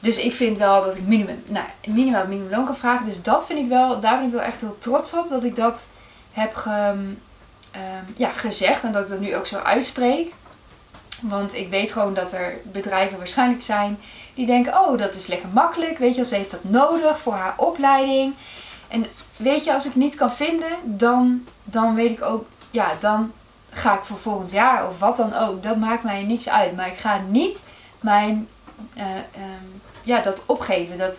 Dus 0.00 0.18
ik 0.18 0.34
vind 0.34 0.58
wel 0.58 0.84
dat 0.84 0.96
ik 0.96 1.06
minimum, 1.06 1.42
nou, 1.46 1.64
minimaal 1.86 2.26
minimumloon 2.26 2.64
kan 2.64 2.76
vragen. 2.76 3.06
Dus 3.06 3.22
dat 3.22 3.46
vind 3.46 3.58
ik 3.58 3.68
wel, 3.68 4.00
daar 4.00 4.16
ben 4.18 4.26
ik 4.26 4.32
wel 4.32 4.42
echt 4.42 4.60
heel 4.60 4.76
trots 4.78 5.14
op. 5.14 5.30
Dat 5.30 5.44
ik 5.44 5.56
dat 5.56 5.86
heb 6.32 6.54
ge, 6.54 6.70
um, 6.70 7.18
ja, 8.16 8.30
gezegd 8.30 8.82
en 8.82 8.92
dat 8.92 9.02
ik 9.02 9.08
dat 9.08 9.20
nu 9.20 9.36
ook 9.36 9.46
zo 9.46 9.58
uitspreek. 9.58 10.32
Want 11.20 11.54
ik 11.54 11.68
weet 11.68 11.92
gewoon 11.92 12.14
dat 12.14 12.32
er 12.32 12.54
bedrijven 12.62 13.18
waarschijnlijk 13.18 13.62
zijn 13.62 13.98
die 14.34 14.46
denken: 14.46 14.80
oh, 14.80 14.98
dat 14.98 15.14
is 15.14 15.26
lekker 15.26 15.48
makkelijk. 15.48 15.98
Weet 15.98 16.14
je, 16.14 16.24
ze 16.24 16.34
heeft 16.34 16.50
dat 16.50 16.64
nodig 16.64 17.18
voor 17.18 17.32
haar 17.32 17.54
opleiding. 17.56 18.34
En 18.88 19.06
weet 19.36 19.64
je, 19.64 19.72
als 19.72 19.86
ik 19.86 19.94
niet 19.94 20.14
kan 20.14 20.32
vinden, 20.32 20.72
dan, 20.82 21.46
dan 21.64 21.94
weet 21.94 22.10
ik 22.10 22.22
ook, 22.22 22.46
ja, 22.70 22.92
dan 23.00 23.32
ga 23.70 23.94
ik 23.94 24.04
voor 24.04 24.18
volgend 24.18 24.50
jaar 24.50 24.88
of 24.88 24.98
wat 24.98 25.16
dan 25.16 25.34
ook. 25.34 25.62
Dat 25.62 25.76
maakt 25.76 26.02
mij 26.02 26.22
niks 26.22 26.48
uit. 26.48 26.76
Maar 26.76 26.86
ik 26.86 26.98
ga 26.98 27.20
niet 27.28 27.58
mijn 28.00 28.48
uh, 28.96 29.02
ja, 30.06 30.20
dat 30.20 30.42
opgeven. 30.46 30.98
Dat 30.98 31.14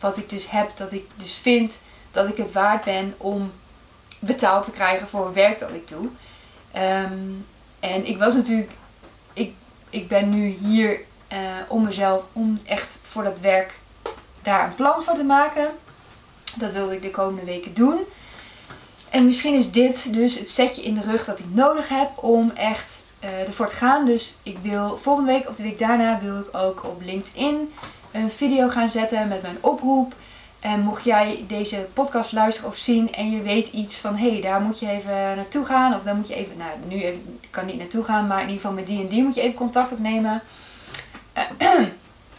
wat 0.00 0.16
ik 0.16 0.28
dus 0.30 0.50
heb, 0.50 0.70
dat 0.76 0.92
ik 0.92 1.10
dus 1.16 1.34
vind 1.34 1.78
dat 2.10 2.28
ik 2.28 2.36
het 2.36 2.52
waard 2.52 2.84
ben 2.84 3.14
om 3.16 3.52
betaald 4.18 4.64
te 4.64 4.70
krijgen 4.70 5.08
voor 5.08 5.24
het 5.24 5.34
werk 5.34 5.58
dat 5.58 5.70
ik 5.70 5.88
doe. 5.88 6.08
Um, 6.76 7.46
en 7.80 8.06
ik 8.06 8.18
was 8.18 8.34
natuurlijk, 8.34 8.70
ik, 9.32 9.52
ik 9.90 10.08
ben 10.08 10.30
nu 10.30 10.46
hier 10.48 11.00
uh, 11.32 11.38
om 11.68 11.84
mezelf, 11.84 12.22
om 12.32 12.58
echt 12.64 12.88
voor 13.02 13.24
dat 13.24 13.40
werk 13.40 13.74
daar 14.42 14.64
een 14.64 14.74
plan 14.74 15.02
voor 15.02 15.14
te 15.14 15.24
maken. 15.24 15.70
Dat 16.56 16.72
wilde 16.72 16.94
ik 16.94 17.02
de 17.02 17.10
komende 17.10 17.44
weken 17.44 17.74
doen. 17.74 18.00
En 19.08 19.26
misschien 19.26 19.54
is 19.54 19.70
dit 19.70 20.12
dus 20.12 20.38
het 20.38 20.50
setje 20.50 20.82
in 20.82 20.94
de 20.94 21.10
rug 21.10 21.24
dat 21.24 21.38
ik 21.38 21.44
nodig 21.48 21.88
heb 21.88 22.10
om 22.14 22.50
echt 22.54 23.02
uh, 23.24 23.40
ervoor 23.40 23.68
te 23.68 23.74
gaan. 23.74 24.06
Dus 24.06 24.36
ik 24.42 24.58
wil 24.62 24.98
volgende 25.02 25.32
week 25.32 25.48
of 25.48 25.56
de 25.56 25.62
week 25.62 25.78
daarna 25.78 26.20
wil 26.22 26.38
ik 26.38 26.56
ook 26.56 26.84
op 26.84 27.02
LinkedIn 27.04 27.72
een 28.12 28.30
video 28.30 28.68
gaan 28.68 28.90
zetten 28.90 29.28
met 29.28 29.42
mijn 29.42 29.58
oproep. 29.60 30.14
En 30.60 30.80
mocht 30.80 31.04
jij 31.04 31.44
deze 31.48 31.86
podcast 31.92 32.32
luisteren 32.32 32.70
of 32.70 32.76
zien 32.76 33.12
en 33.12 33.30
je 33.30 33.42
weet 33.42 33.68
iets 33.68 33.98
van 33.98 34.16
hé, 34.16 34.30
hey, 34.30 34.40
daar 34.40 34.60
moet 34.60 34.78
je 34.78 34.88
even 34.88 35.36
naartoe 35.36 35.64
gaan. 35.64 35.94
Of 35.94 36.02
daar 36.02 36.14
moet 36.14 36.28
je 36.28 36.34
even, 36.34 36.56
nou 36.56 36.70
nu 36.88 37.02
even, 37.02 37.38
kan 37.50 37.66
niet 37.66 37.78
naartoe 37.78 38.04
gaan, 38.04 38.26
maar 38.26 38.40
in 38.40 38.48
ieder 38.48 38.60
geval 38.60 38.76
met 38.76 38.86
die 38.86 39.00
en 39.00 39.08
die 39.08 39.22
moet 39.22 39.34
je 39.34 39.40
even 39.40 39.54
contact 39.54 39.92
opnemen. 39.92 40.42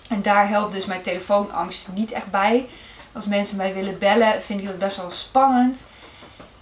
en 0.09 0.21
daar 0.21 0.49
helpt 0.49 0.73
dus 0.73 0.85
mijn 0.85 1.01
telefoonangst 1.01 1.89
niet 1.93 2.11
echt 2.11 2.31
bij. 2.31 2.65
Als 3.11 3.27
mensen 3.27 3.57
mij 3.57 3.73
willen 3.73 3.97
bellen, 3.97 4.41
vind 4.41 4.59
ik 4.59 4.65
dat 4.65 4.77
best 4.77 4.97
wel 4.97 5.11
spannend. 5.11 5.83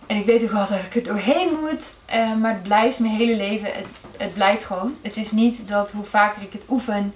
En 0.08 0.18
ik 0.18 0.26
weet 0.26 0.44
ook 0.44 0.52
wel 0.52 0.68
dat 0.68 0.80
ik 0.80 0.96
er 0.96 1.04
doorheen 1.04 1.50
moet. 1.62 2.16
Uh, 2.16 2.36
maar 2.36 2.54
het 2.54 2.64
blijft 2.64 3.00
mijn 3.00 3.16
hele 3.16 3.36
leven. 3.36 3.74
Het, 3.74 3.88
het 4.18 4.34
blijft 4.34 4.66
gewoon. 4.66 4.96
Het 5.02 5.18
is 5.18 5.32
niet 5.32 5.68
dat 5.68 5.92
hoe 5.92 6.06
vaker 6.06 6.42
ik 6.42 6.54
het 6.54 6.64
oefen. 6.70 7.14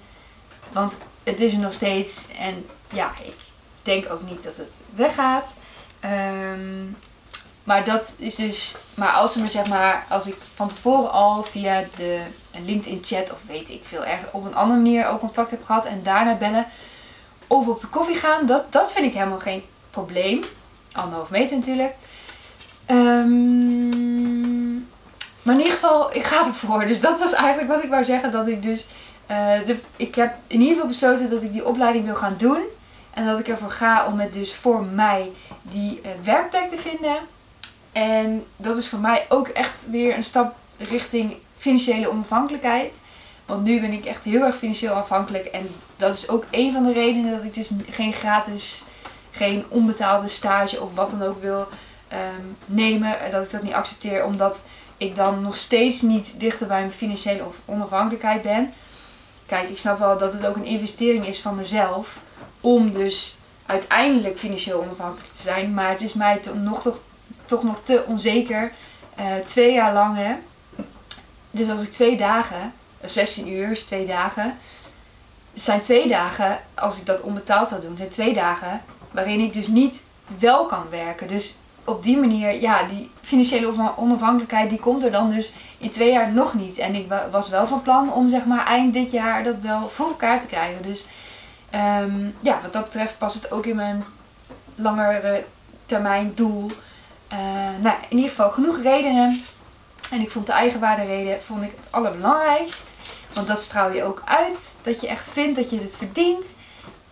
Want 0.72 0.98
het 1.26 1.40
is 1.40 1.52
er 1.52 1.58
nog 1.58 1.72
steeds. 1.72 2.26
En 2.38 2.66
ja, 2.92 3.12
ik 3.24 3.34
denk 3.82 4.10
ook 4.10 4.22
niet 4.28 4.42
dat 4.42 4.56
het 4.56 4.72
weggaat. 4.94 5.48
Um, 6.04 6.96
maar 7.64 7.84
dat 7.84 8.14
is 8.16 8.34
dus. 8.34 8.76
Maar 8.94 9.12
als 9.12 9.32
ze 9.32 9.42
me 9.42 9.50
zeg 9.50 9.68
maar. 9.68 10.06
Als 10.08 10.26
ik 10.26 10.36
van 10.54 10.68
tevoren 10.68 11.12
al 11.12 11.42
via 11.42 11.84
de 11.96 12.20
LinkedIn 12.64 13.00
chat 13.04 13.32
of 13.32 13.38
weet 13.46 13.70
ik 13.70 13.84
veel 13.84 14.04
erg 14.04 14.20
op 14.32 14.44
een 14.44 14.54
andere 14.54 14.80
manier 14.80 15.08
ook 15.08 15.20
contact 15.20 15.50
heb 15.50 15.64
gehad. 15.64 15.84
En 15.84 16.02
daarna 16.02 16.34
bellen. 16.34 16.66
Of 17.46 17.66
op 17.66 17.80
de 17.80 17.86
koffie 17.86 18.16
gaan. 18.16 18.46
Dat, 18.46 18.72
dat 18.72 18.92
vind 18.92 19.06
ik 19.06 19.12
helemaal 19.12 19.38
geen 19.38 19.62
probleem. 19.90 20.44
anderhalf 20.92 21.30
meter 21.30 21.56
natuurlijk. 21.56 21.94
Ehm, 22.86 24.74
maar 25.42 25.54
in 25.54 25.60
ieder 25.60 25.72
geval, 25.72 26.14
ik 26.14 26.24
ga 26.24 26.46
ervoor. 26.46 26.86
Dus 26.86 27.00
dat 27.00 27.18
was 27.18 27.32
eigenlijk 27.32 27.68
wat 27.74 27.82
ik 27.82 27.90
wou 27.90 28.04
zeggen. 28.04 28.32
Dat 28.32 28.48
ik 28.48 28.62
dus, 28.62 28.86
eh, 29.26 29.66
de, 29.66 29.78
ik 29.96 30.14
heb 30.14 30.34
in 30.46 30.58
ieder 30.58 30.74
geval 30.74 30.88
besloten 30.88 31.30
dat 31.30 31.42
ik 31.42 31.52
die 31.52 31.66
opleiding 31.66 32.04
wil 32.04 32.14
gaan 32.14 32.34
doen. 32.38 32.60
En 33.10 33.26
dat 33.26 33.38
ik 33.38 33.48
ervoor 33.48 33.70
ga 33.70 34.06
om 34.06 34.20
het 34.20 34.32
dus 34.32 34.54
voor 34.54 34.84
mij 34.84 35.32
die 35.62 36.00
uh, 36.02 36.10
werkplek 36.24 36.70
te 36.70 36.76
vinden. 36.76 37.16
En 37.92 38.44
dat 38.56 38.76
is 38.76 38.88
voor 38.88 38.98
mij 38.98 39.26
ook 39.28 39.48
echt 39.48 39.90
weer 39.90 40.16
een 40.16 40.24
stap 40.24 40.54
richting 40.78 41.36
financiële 41.56 42.10
onafhankelijkheid. 42.10 42.94
Want 43.46 43.64
nu 43.64 43.80
ben 43.80 43.92
ik 43.92 44.04
echt 44.04 44.24
heel 44.24 44.42
erg 44.42 44.56
financieel 44.56 44.92
afhankelijk. 44.92 45.46
En 45.46 45.68
dat 45.96 46.16
is 46.16 46.28
ook 46.28 46.44
een 46.50 46.72
van 46.72 46.84
de 46.84 46.92
redenen 46.92 47.30
dat 47.30 47.42
ik 47.42 47.54
dus 47.54 47.70
geen 47.90 48.12
gratis, 48.12 48.84
geen 49.30 49.64
onbetaalde 49.68 50.28
stage 50.28 50.80
of 50.80 50.94
wat 50.94 51.10
dan 51.10 51.22
ook 51.22 51.42
wil 51.42 51.68
um, 52.12 52.56
nemen. 52.64 53.16
Dat 53.30 53.44
ik 53.44 53.50
dat 53.50 53.62
niet 53.62 53.72
accepteer. 53.72 54.24
Omdat 54.24 54.62
ik 54.96 55.14
dan 55.14 55.42
nog 55.42 55.56
steeds 55.56 56.02
niet 56.02 56.34
dichter 56.38 56.66
bij 56.66 56.80
mijn 56.80 56.92
financiële 56.92 57.42
onafhankelijkheid 57.64 58.42
ben. 58.42 58.72
Kijk, 59.46 59.68
ik 59.68 59.78
snap 59.78 59.98
wel 59.98 60.18
dat 60.18 60.32
het 60.32 60.46
ook 60.46 60.56
een 60.56 60.64
investering 60.64 61.26
is 61.26 61.40
van 61.40 61.54
mezelf. 61.54 62.20
Om 62.60 62.92
dus 62.92 63.38
uiteindelijk 63.66 64.38
financieel 64.38 64.82
onafhankelijk 64.82 65.34
te 65.34 65.42
zijn. 65.42 65.74
Maar 65.74 65.90
het 65.90 66.00
is 66.00 66.12
mij 66.12 66.40
nog, 66.54 66.82
toch, 66.82 66.98
toch 67.44 67.62
nog 67.62 67.80
te 67.82 68.04
onzeker. 68.06 68.72
Uh, 69.18 69.34
twee 69.46 69.72
jaar 69.72 69.92
lang 69.92 70.16
hè. 70.16 70.34
Dus 71.50 71.68
als 71.68 71.82
ik 71.82 71.92
twee 71.92 72.16
dagen 72.16 72.72
16 73.04 73.48
uur 73.48 73.70
is 73.70 73.82
twee 73.82 74.06
dagen. 74.06 74.58
Zijn 75.54 75.80
twee 75.80 76.08
dagen, 76.08 76.60
als 76.74 76.98
ik 76.98 77.06
dat 77.06 77.20
onbetaald 77.20 77.68
zou 77.68 77.80
doen, 77.80 77.96
zijn 77.96 78.08
twee 78.08 78.34
dagen 78.34 78.82
waarin 79.10 79.40
ik 79.40 79.52
dus 79.52 79.66
niet 79.66 80.02
wel 80.38 80.66
kan 80.66 80.84
werken. 80.90 81.28
Dus 81.28 81.56
op 81.86 82.02
die 82.02 82.16
manier, 82.16 82.60
ja, 82.60 82.82
die 82.82 83.10
financiële 83.22 83.72
onafhankelijkheid, 83.96 84.70
die 84.70 84.78
komt 84.78 85.04
er 85.04 85.12
dan 85.12 85.30
dus 85.30 85.52
in 85.78 85.90
twee 85.90 86.12
jaar 86.12 86.32
nog 86.32 86.54
niet. 86.54 86.78
En 86.78 86.94
ik 86.94 87.06
was 87.30 87.48
wel 87.48 87.66
van 87.66 87.82
plan 87.82 88.12
om 88.12 88.30
zeg 88.30 88.44
maar 88.44 88.66
eind 88.66 88.92
dit 88.92 89.10
jaar 89.10 89.44
dat 89.44 89.60
wel 89.60 89.88
voor 89.88 90.06
elkaar 90.06 90.40
te 90.40 90.46
krijgen. 90.46 90.82
Dus 90.82 91.06
um, 92.02 92.34
ja, 92.40 92.58
wat 92.62 92.72
dat 92.72 92.84
betreft 92.84 93.18
past 93.18 93.34
het 93.34 93.52
ook 93.52 93.66
in 93.66 93.76
mijn 93.76 94.04
langere 94.74 95.44
termijn 95.86 96.32
doel. 96.34 96.70
Uh, 97.32 97.38
nou, 97.80 97.96
in 98.08 98.16
ieder 98.16 98.30
geval 98.30 98.50
genoeg 98.50 98.82
redenen. 98.82 99.42
En 100.10 100.20
ik 100.20 100.30
vond 100.30 100.46
de 100.46 100.52
eigenwaarde 100.52 101.04
reden 101.04 101.42
vond 101.42 101.62
ik 101.62 101.70
het 101.70 101.92
allerbelangrijkst. 101.92 102.88
Want 103.32 103.48
dat 103.48 103.60
straal 103.60 103.92
je 103.92 104.04
ook 104.04 104.22
uit. 104.24 104.72
Dat 104.82 105.00
je 105.00 105.08
echt 105.08 105.30
vindt 105.30 105.56
dat 105.56 105.70
je 105.70 105.80
het 105.80 105.96
verdient. 105.96 106.46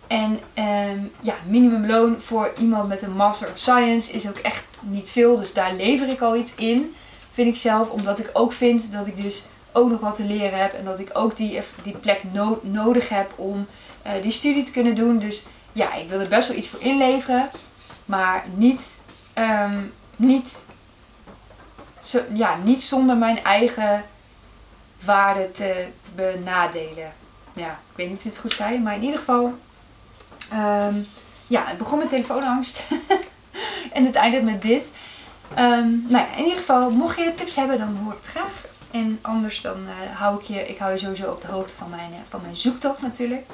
En 0.07 0.39
um, 0.55 1.11
ja, 1.19 1.33
minimumloon 1.47 2.21
voor 2.21 2.53
iemand 2.57 2.87
met 2.87 3.01
een 3.01 3.15
Master 3.15 3.49
of 3.51 3.57
Science 3.57 4.11
is 4.11 4.27
ook 4.27 4.37
echt 4.37 4.63
niet 4.81 5.09
veel. 5.09 5.37
Dus 5.37 5.53
daar 5.53 5.73
lever 5.73 6.09
ik 6.09 6.21
al 6.21 6.35
iets 6.35 6.55
in. 6.55 6.95
Vind 7.31 7.47
ik 7.47 7.55
zelf. 7.55 7.89
Omdat 7.89 8.19
ik 8.19 8.29
ook 8.33 8.53
vind 8.53 8.91
dat 8.91 9.07
ik 9.07 9.23
dus 9.23 9.43
ook 9.71 9.89
nog 9.89 9.99
wat 9.99 10.15
te 10.15 10.23
leren 10.23 10.59
heb. 10.59 10.73
En 10.73 10.85
dat 10.85 10.99
ik 10.99 11.09
ook 11.13 11.37
die, 11.37 11.61
die 11.83 11.97
plek 11.97 12.21
nodig 12.61 13.09
heb 13.09 13.31
om 13.35 13.67
uh, 14.05 14.11
die 14.21 14.31
studie 14.31 14.63
te 14.63 14.71
kunnen 14.71 14.95
doen. 14.95 15.19
Dus 15.19 15.45
ja, 15.73 15.93
ik 15.93 16.09
wil 16.09 16.19
er 16.19 16.27
best 16.27 16.47
wel 16.47 16.57
iets 16.57 16.67
voor 16.67 16.81
inleveren. 16.81 17.49
Maar 18.05 18.43
niet, 18.55 18.81
um, 19.37 19.93
niet, 20.15 20.63
zo, 22.03 22.21
ja, 22.33 22.55
niet 22.63 22.83
zonder 22.83 23.17
mijn 23.17 23.43
eigen 23.43 24.03
waarde 25.03 25.51
te 25.51 25.85
benadelen. 26.15 27.13
Ja, 27.53 27.69
ik 27.71 27.95
weet 27.95 28.07
niet 28.07 28.17
of 28.17 28.23
dit 28.23 28.37
goed 28.37 28.53
zei, 28.53 28.79
maar 28.79 28.95
in 28.95 29.03
ieder 29.03 29.19
geval. 29.19 29.53
Um, 30.53 31.05
ja, 31.47 31.65
het 31.65 31.77
begon 31.77 31.97
met 31.97 32.09
telefoonangst. 32.09 32.83
en 33.93 34.05
het 34.05 34.15
eindigt 34.15 34.43
met 34.43 34.61
dit. 34.61 34.85
Um, 35.51 36.05
nou 36.09 36.25
ja, 36.25 36.35
in 36.35 36.43
ieder 36.43 36.57
geval, 36.57 36.89
mocht 36.89 37.17
je 37.17 37.33
tips 37.35 37.55
hebben, 37.55 37.77
dan 37.77 37.99
hoor 38.03 38.11
ik 38.11 38.19
het 38.21 38.29
graag. 38.29 38.65
En 38.91 39.19
anders 39.21 39.61
dan 39.61 39.77
uh, 39.83 40.19
hou 40.19 40.39
ik 40.39 40.45
je, 40.45 40.67
ik 40.67 40.77
hou 40.77 40.93
je 40.93 40.99
sowieso 40.99 41.31
op 41.31 41.41
de 41.41 41.47
hoogte 41.47 41.75
van 41.75 41.89
mijn, 41.89 42.11
uh, 42.11 42.17
van 42.29 42.41
mijn 42.41 42.57
zoektocht 42.57 43.01
natuurlijk. 43.01 43.45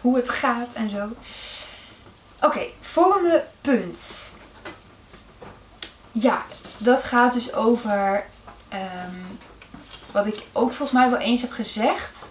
Hoe 0.00 0.16
het 0.16 0.30
gaat 0.30 0.74
en 0.74 0.90
zo. 0.90 1.08
Oké, 2.40 2.60
volgende 2.80 3.44
punt. 3.60 4.34
Ja, 6.12 6.44
dat 6.78 7.04
gaat 7.04 7.32
dus 7.32 7.54
over 7.54 8.24
um, 8.72 9.38
wat 10.12 10.26
ik 10.26 10.46
ook 10.52 10.72
volgens 10.72 10.98
mij 10.98 11.10
wel 11.10 11.18
eens 11.18 11.40
heb 11.40 11.52
gezegd. 11.52 12.28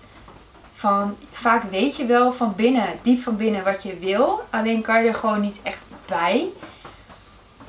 Van 0.77 1.17
vaak 1.31 1.63
weet 1.63 1.95
je 1.95 2.05
wel 2.05 2.33
van 2.33 2.53
binnen, 2.55 2.87
diep 3.01 3.21
van 3.21 3.37
binnen 3.37 3.63
wat 3.63 3.83
je 3.83 3.97
wil. 3.97 4.41
Alleen 4.49 4.81
kan 4.81 5.03
je 5.03 5.09
er 5.09 5.15
gewoon 5.15 5.41
niet 5.41 5.59
echt 5.63 5.79
bij. 6.05 6.47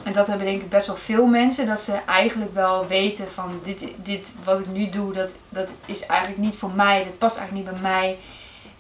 En 0.03 0.12
dat 0.12 0.27
hebben 0.27 0.47
denk 0.47 0.62
ik 0.62 0.68
best 0.68 0.87
wel 0.87 0.97
veel 0.97 1.27
mensen. 1.27 1.66
Dat 1.66 1.81
ze 1.81 1.92
eigenlijk 2.07 2.55
wel 2.55 2.87
weten 2.87 3.31
van 3.35 3.61
dit, 3.64 3.92
dit 3.97 4.29
wat 4.44 4.61
ik 4.61 4.66
nu 4.66 4.90
doe, 4.90 5.12
dat, 5.12 5.31
dat 5.49 5.71
is 5.87 6.07
eigenlijk 6.07 6.40
niet 6.40 6.57
voor 6.57 6.71
mij. 6.71 7.05
Dat 7.05 7.18
past 7.18 7.37
eigenlijk 7.37 7.66
niet 7.66 7.81
bij 7.81 7.90
mij. 7.90 8.18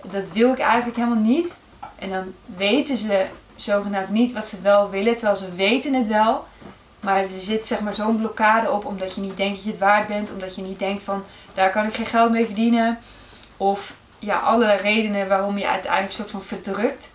Dat 0.02 0.32
wil 0.32 0.52
ik 0.52 0.58
eigenlijk 0.58 0.96
helemaal 0.96 1.22
niet. 1.22 1.56
En 1.98 2.10
dan 2.10 2.34
weten 2.56 2.96
ze 2.96 3.26
zogenaamd 3.56 4.08
niet 4.08 4.32
wat 4.32 4.48
ze 4.48 4.60
wel 4.60 4.90
willen. 4.90 5.16
Terwijl 5.16 5.36
ze 5.36 5.54
weten 5.54 5.94
het 5.94 6.06
wel. 6.06 6.44
Maar 7.00 7.22
er 7.22 7.28
zit 7.38 7.66
zeg 7.66 7.80
maar 7.80 7.94
zo'n 7.94 8.18
blokkade 8.18 8.70
op 8.70 8.84
omdat 8.84 9.14
je 9.14 9.20
niet 9.20 9.36
denkt 9.36 9.54
dat 9.54 9.64
je 9.64 9.70
het 9.70 9.80
waard 9.80 10.06
bent. 10.06 10.30
Omdat 10.30 10.54
je 10.54 10.62
niet 10.62 10.78
denkt 10.78 11.02
van 11.02 11.24
daar 11.54 11.70
kan 11.70 11.86
ik 11.86 11.94
geen 11.94 12.06
geld 12.06 12.30
mee 12.30 12.46
verdienen. 12.46 12.98
Of 13.56 13.96
ja, 14.18 14.38
alle 14.38 14.76
redenen 14.76 15.28
waarom 15.28 15.58
je 15.58 15.68
uiteindelijk 15.68 16.12
soort 16.12 16.30
van 16.30 16.42
verdrukt. 16.42 17.10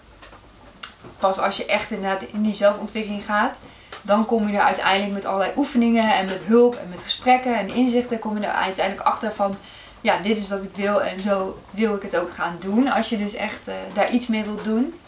Pas 1.17 1.39
als 1.39 1.57
je 1.57 1.65
echt 1.65 1.91
inderdaad 1.91 2.23
in 2.23 2.41
die 2.41 2.53
zelfontwikkeling 2.53 3.25
gaat. 3.25 3.57
Dan 4.01 4.25
kom 4.25 4.47
je 4.49 4.57
er 4.57 4.63
uiteindelijk 4.63 5.13
met 5.13 5.25
allerlei 5.25 5.51
oefeningen 5.55 6.15
en 6.15 6.25
met 6.25 6.39
hulp 6.43 6.75
en 6.75 6.89
met 6.89 7.03
gesprekken 7.03 7.57
en 7.57 7.69
inzichten. 7.69 8.19
Kom 8.19 8.39
je 8.39 8.45
er 8.45 8.53
uiteindelijk 8.53 9.07
achter 9.07 9.31
van 9.35 9.57
ja, 10.01 10.17
dit 10.17 10.37
is 10.37 10.47
wat 10.47 10.63
ik 10.63 10.75
wil 10.75 11.01
en 11.01 11.21
zo 11.21 11.59
wil 11.71 11.95
ik 11.95 12.01
het 12.01 12.17
ook 12.17 12.33
gaan 12.33 12.57
doen. 12.59 12.87
Als 12.87 13.09
je 13.09 13.17
dus 13.17 13.33
echt 13.33 13.67
uh, 13.67 13.73
daar 13.93 14.11
iets 14.11 14.27
mee 14.27 14.43
wilt 14.43 14.63
doen. 14.63 14.99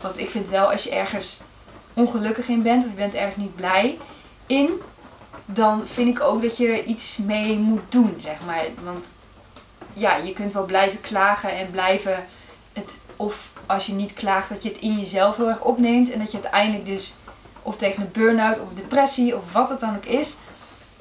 Want 0.00 0.18
ik 0.18 0.30
vind 0.30 0.48
wel 0.48 0.70
als 0.70 0.84
je 0.84 0.90
ergens 0.90 1.40
ongelukkig 1.94 2.48
in 2.48 2.62
bent 2.62 2.84
of 2.84 2.90
je 2.90 2.96
bent 2.96 3.14
ergens 3.14 3.36
niet 3.36 3.56
blij 3.56 3.98
in, 4.46 4.70
dan 5.44 5.82
vind 5.86 6.08
ik 6.08 6.22
ook 6.22 6.42
dat 6.42 6.56
je 6.56 6.68
er 6.68 6.84
iets 6.84 7.16
mee 7.16 7.58
moet 7.58 7.82
doen, 7.88 8.18
zeg 8.22 8.36
maar. 8.46 8.64
Want 8.84 9.06
ja, 9.98 10.16
je 10.16 10.32
kunt 10.32 10.52
wel 10.52 10.64
blijven 10.64 11.00
klagen 11.00 11.50
en 11.50 11.70
blijven 11.70 12.26
het, 12.72 12.98
of 13.16 13.50
als 13.66 13.86
je 13.86 13.92
niet 13.92 14.12
klaagt, 14.12 14.48
dat 14.48 14.62
je 14.62 14.68
het 14.68 14.78
in 14.78 14.98
jezelf 14.98 15.36
heel 15.36 15.48
erg 15.48 15.60
opneemt 15.60 16.10
en 16.10 16.18
dat 16.18 16.32
je 16.32 16.38
uiteindelijk 16.42 16.86
dus, 16.86 17.14
of 17.62 17.76
tegen 17.76 18.02
een 18.02 18.12
burn-out 18.12 18.60
of 18.60 18.74
depressie 18.74 19.36
of 19.36 19.52
wat 19.52 19.68
het 19.68 19.80
dan 19.80 19.96
ook 19.96 20.04
is. 20.04 20.36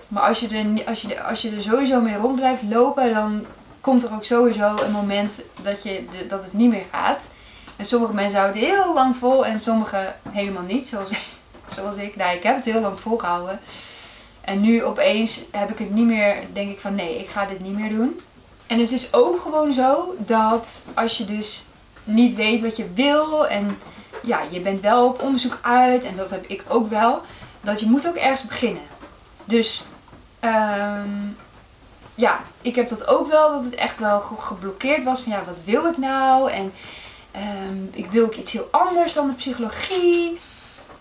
Maar 0.07 0.23
als 0.23 0.39
je, 0.39 0.47
er, 0.47 0.85
als, 0.85 1.01
je, 1.01 1.23
als 1.23 1.41
je 1.41 1.55
er 1.55 1.61
sowieso 1.61 2.01
mee 2.01 2.17
rond 2.17 2.35
blijft 2.35 2.63
lopen, 2.63 3.13
dan 3.13 3.45
komt 3.81 4.03
er 4.03 4.13
ook 4.13 4.23
sowieso 4.23 4.77
een 4.77 4.91
moment 4.91 5.31
dat, 5.61 5.83
je, 5.83 6.05
dat 6.29 6.43
het 6.43 6.53
niet 6.53 6.69
meer 6.69 6.85
gaat. 6.91 7.27
En 7.75 7.85
sommige 7.85 8.13
mensen 8.13 8.39
houden 8.39 8.61
heel 8.61 8.93
lang 8.93 9.15
vol 9.15 9.45
en 9.45 9.61
sommige 9.61 10.13
helemaal 10.29 10.63
niet. 10.63 10.87
Zoals, 10.87 11.11
zoals 11.75 11.95
ik. 11.95 12.15
Nou, 12.15 12.35
ik 12.35 12.43
heb 12.43 12.55
het 12.55 12.65
heel 12.65 12.81
lang 12.81 12.99
volgehouden. 12.99 13.59
En 14.41 14.61
nu 14.61 14.83
opeens 14.83 15.43
heb 15.51 15.69
ik 15.69 15.77
het 15.77 15.93
niet 15.93 16.05
meer, 16.05 16.35
denk 16.53 16.71
ik 16.71 16.79
van 16.79 16.95
nee, 16.95 17.19
ik 17.19 17.29
ga 17.29 17.45
dit 17.45 17.59
niet 17.59 17.77
meer 17.77 17.89
doen. 17.89 18.21
En 18.67 18.79
het 18.79 18.91
is 18.91 19.13
ook 19.13 19.41
gewoon 19.41 19.73
zo 19.73 20.15
dat 20.17 20.85
als 20.93 21.17
je 21.17 21.25
dus 21.25 21.65
niet 22.03 22.35
weet 22.35 22.61
wat 22.61 22.77
je 22.77 22.93
wil 22.93 23.47
en 23.47 23.79
ja, 24.23 24.41
je 24.49 24.59
bent 24.59 24.81
wel 24.81 25.05
op 25.05 25.21
onderzoek 25.21 25.59
uit 25.61 26.03
en 26.03 26.15
dat 26.15 26.29
heb 26.29 26.45
ik 26.45 26.63
ook 26.67 26.89
wel, 26.89 27.21
dat 27.61 27.79
je 27.79 27.85
moet 27.85 28.07
ook 28.07 28.15
ergens 28.15 28.47
beginnen. 28.47 28.83
Dus 29.43 29.83
um, 30.41 31.37
ja, 32.15 32.41
ik 32.61 32.75
heb 32.75 32.89
dat 32.89 33.07
ook 33.07 33.29
wel, 33.29 33.51
dat 33.51 33.63
het 33.63 33.75
echt 33.75 33.99
wel 33.99 34.19
geblokkeerd 34.19 35.03
was 35.03 35.21
van 35.21 35.31
ja, 35.31 35.43
wat 35.45 35.57
wil 35.63 35.85
ik 35.85 35.97
nou? 35.97 36.51
En 36.51 36.73
Um, 37.37 37.89
ik 37.93 38.11
wil 38.11 38.25
ook 38.25 38.35
iets 38.35 38.51
heel 38.51 38.67
anders 38.71 39.13
dan 39.13 39.27
de 39.27 39.33
psychologie. 39.33 40.39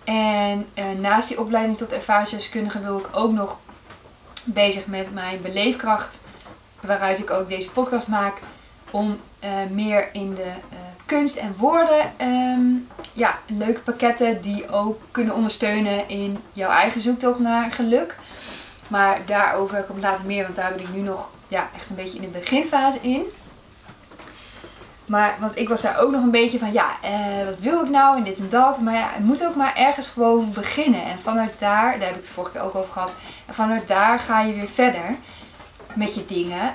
En 0.04 0.66
uh, 0.74 0.84
naast 1.00 1.28
die 1.28 1.40
opleiding 1.40 1.76
tot 1.78 1.92
ervaringsdeskundige 1.92 2.80
wil 2.80 2.98
ik 2.98 3.08
ook 3.12 3.32
nog 3.32 3.58
bezig 4.44 4.86
met 4.86 5.14
mijn 5.14 5.42
beleefkracht. 5.42 6.18
Waaruit 6.80 7.18
ik 7.18 7.30
ook 7.30 7.48
deze 7.48 7.70
podcast 7.70 8.06
maak. 8.06 8.38
Om 8.90 9.20
uh, 9.44 9.50
meer 9.70 10.08
in 10.12 10.34
de 10.34 10.42
uh, 10.42 10.78
kunst 11.06 11.36
en 11.36 11.54
woorden. 11.58 12.12
Um, 12.20 12.88
ja, 13.12 13.38
leuke 13.46 13.80
pakketten 13.80 14.42
die 14.42 14.70
ook 14.70 15.02
kunnen 15.10 15.34
ondersteunen 15.34 16.08
in 16.08 16.38
jouw 16.52 16.70
eigen 16.70 17.00
zoektocht 17.00 17.38
naar 17.38 17.72
geluk. 17.72 18.16
Maar 18.88 19.20
daarover 19.26 19.82
komt 19.82 20.02
later 20.02 20.24
meer, 20.24 20.42
want 20.42 20.56
daar 20.56 20.72
ben 20.72 20.80
ik 20.80 20.94
nu 20.94 21.00
nog 21.00 21.30
ja, 21.48 21.68
echt 21.74 21.88
een 21.88 21.96
beetje 21.96 22.18
in 22.18 22.30
de 22.32 22.38
beginfase 22.38 22.98
in. 23.00 23.22
Maar, 25.06 25.36
want 25.38 25.58
ik 25.58 25.68
was 25.68 25.82
daar 25.82 26.00
ook 26.00 26.10
nog 26.10 26.22
een 26.22 26.30
beetje 26.30 26.58
van, 26.58 26.72
ja, 26.72 26.96
eh, 27.02 27.44
wat 27.44 27.58
wil 27.60 27.84
ik 27.84 27.90
nou 27.90 28.16
en 28.16 28.22
dit 28.22 28.38
en 28.38 28.48
dat. 28.48 28.80
Maar 28.80 28.94
ja, 28.94 29.08
het 29.12 29.24
moet 29.24 29.44
ook 29.44 29.54
maar 29.54 29.76
ergens 29.76 30.08
gewoon 30.08 30.52
beginnen. 30.52 31.04
En 31.04 31.18
vanuit 31.18 31.58
daar, 31.58 31.98
daar 31.98 32.08
heb 32.08 32.16
ik 32.16 32.22
het 32.22 32.30
vorige 32.30 32.52
keer 32.52 32.62
ook 32.62 32.74
over 32.74 32.92
gehad. 32.92 33.10
En 33.46 33.54
vanuit 33.54 33.88
daar 33.88 34.18
ga 34.18 34.40
je 34.40 34.54
weer 34.54 34.68
verder 34.68 35.16
met 35.96 36.14
je 36.14 36.26
dingen. 36.26 36.74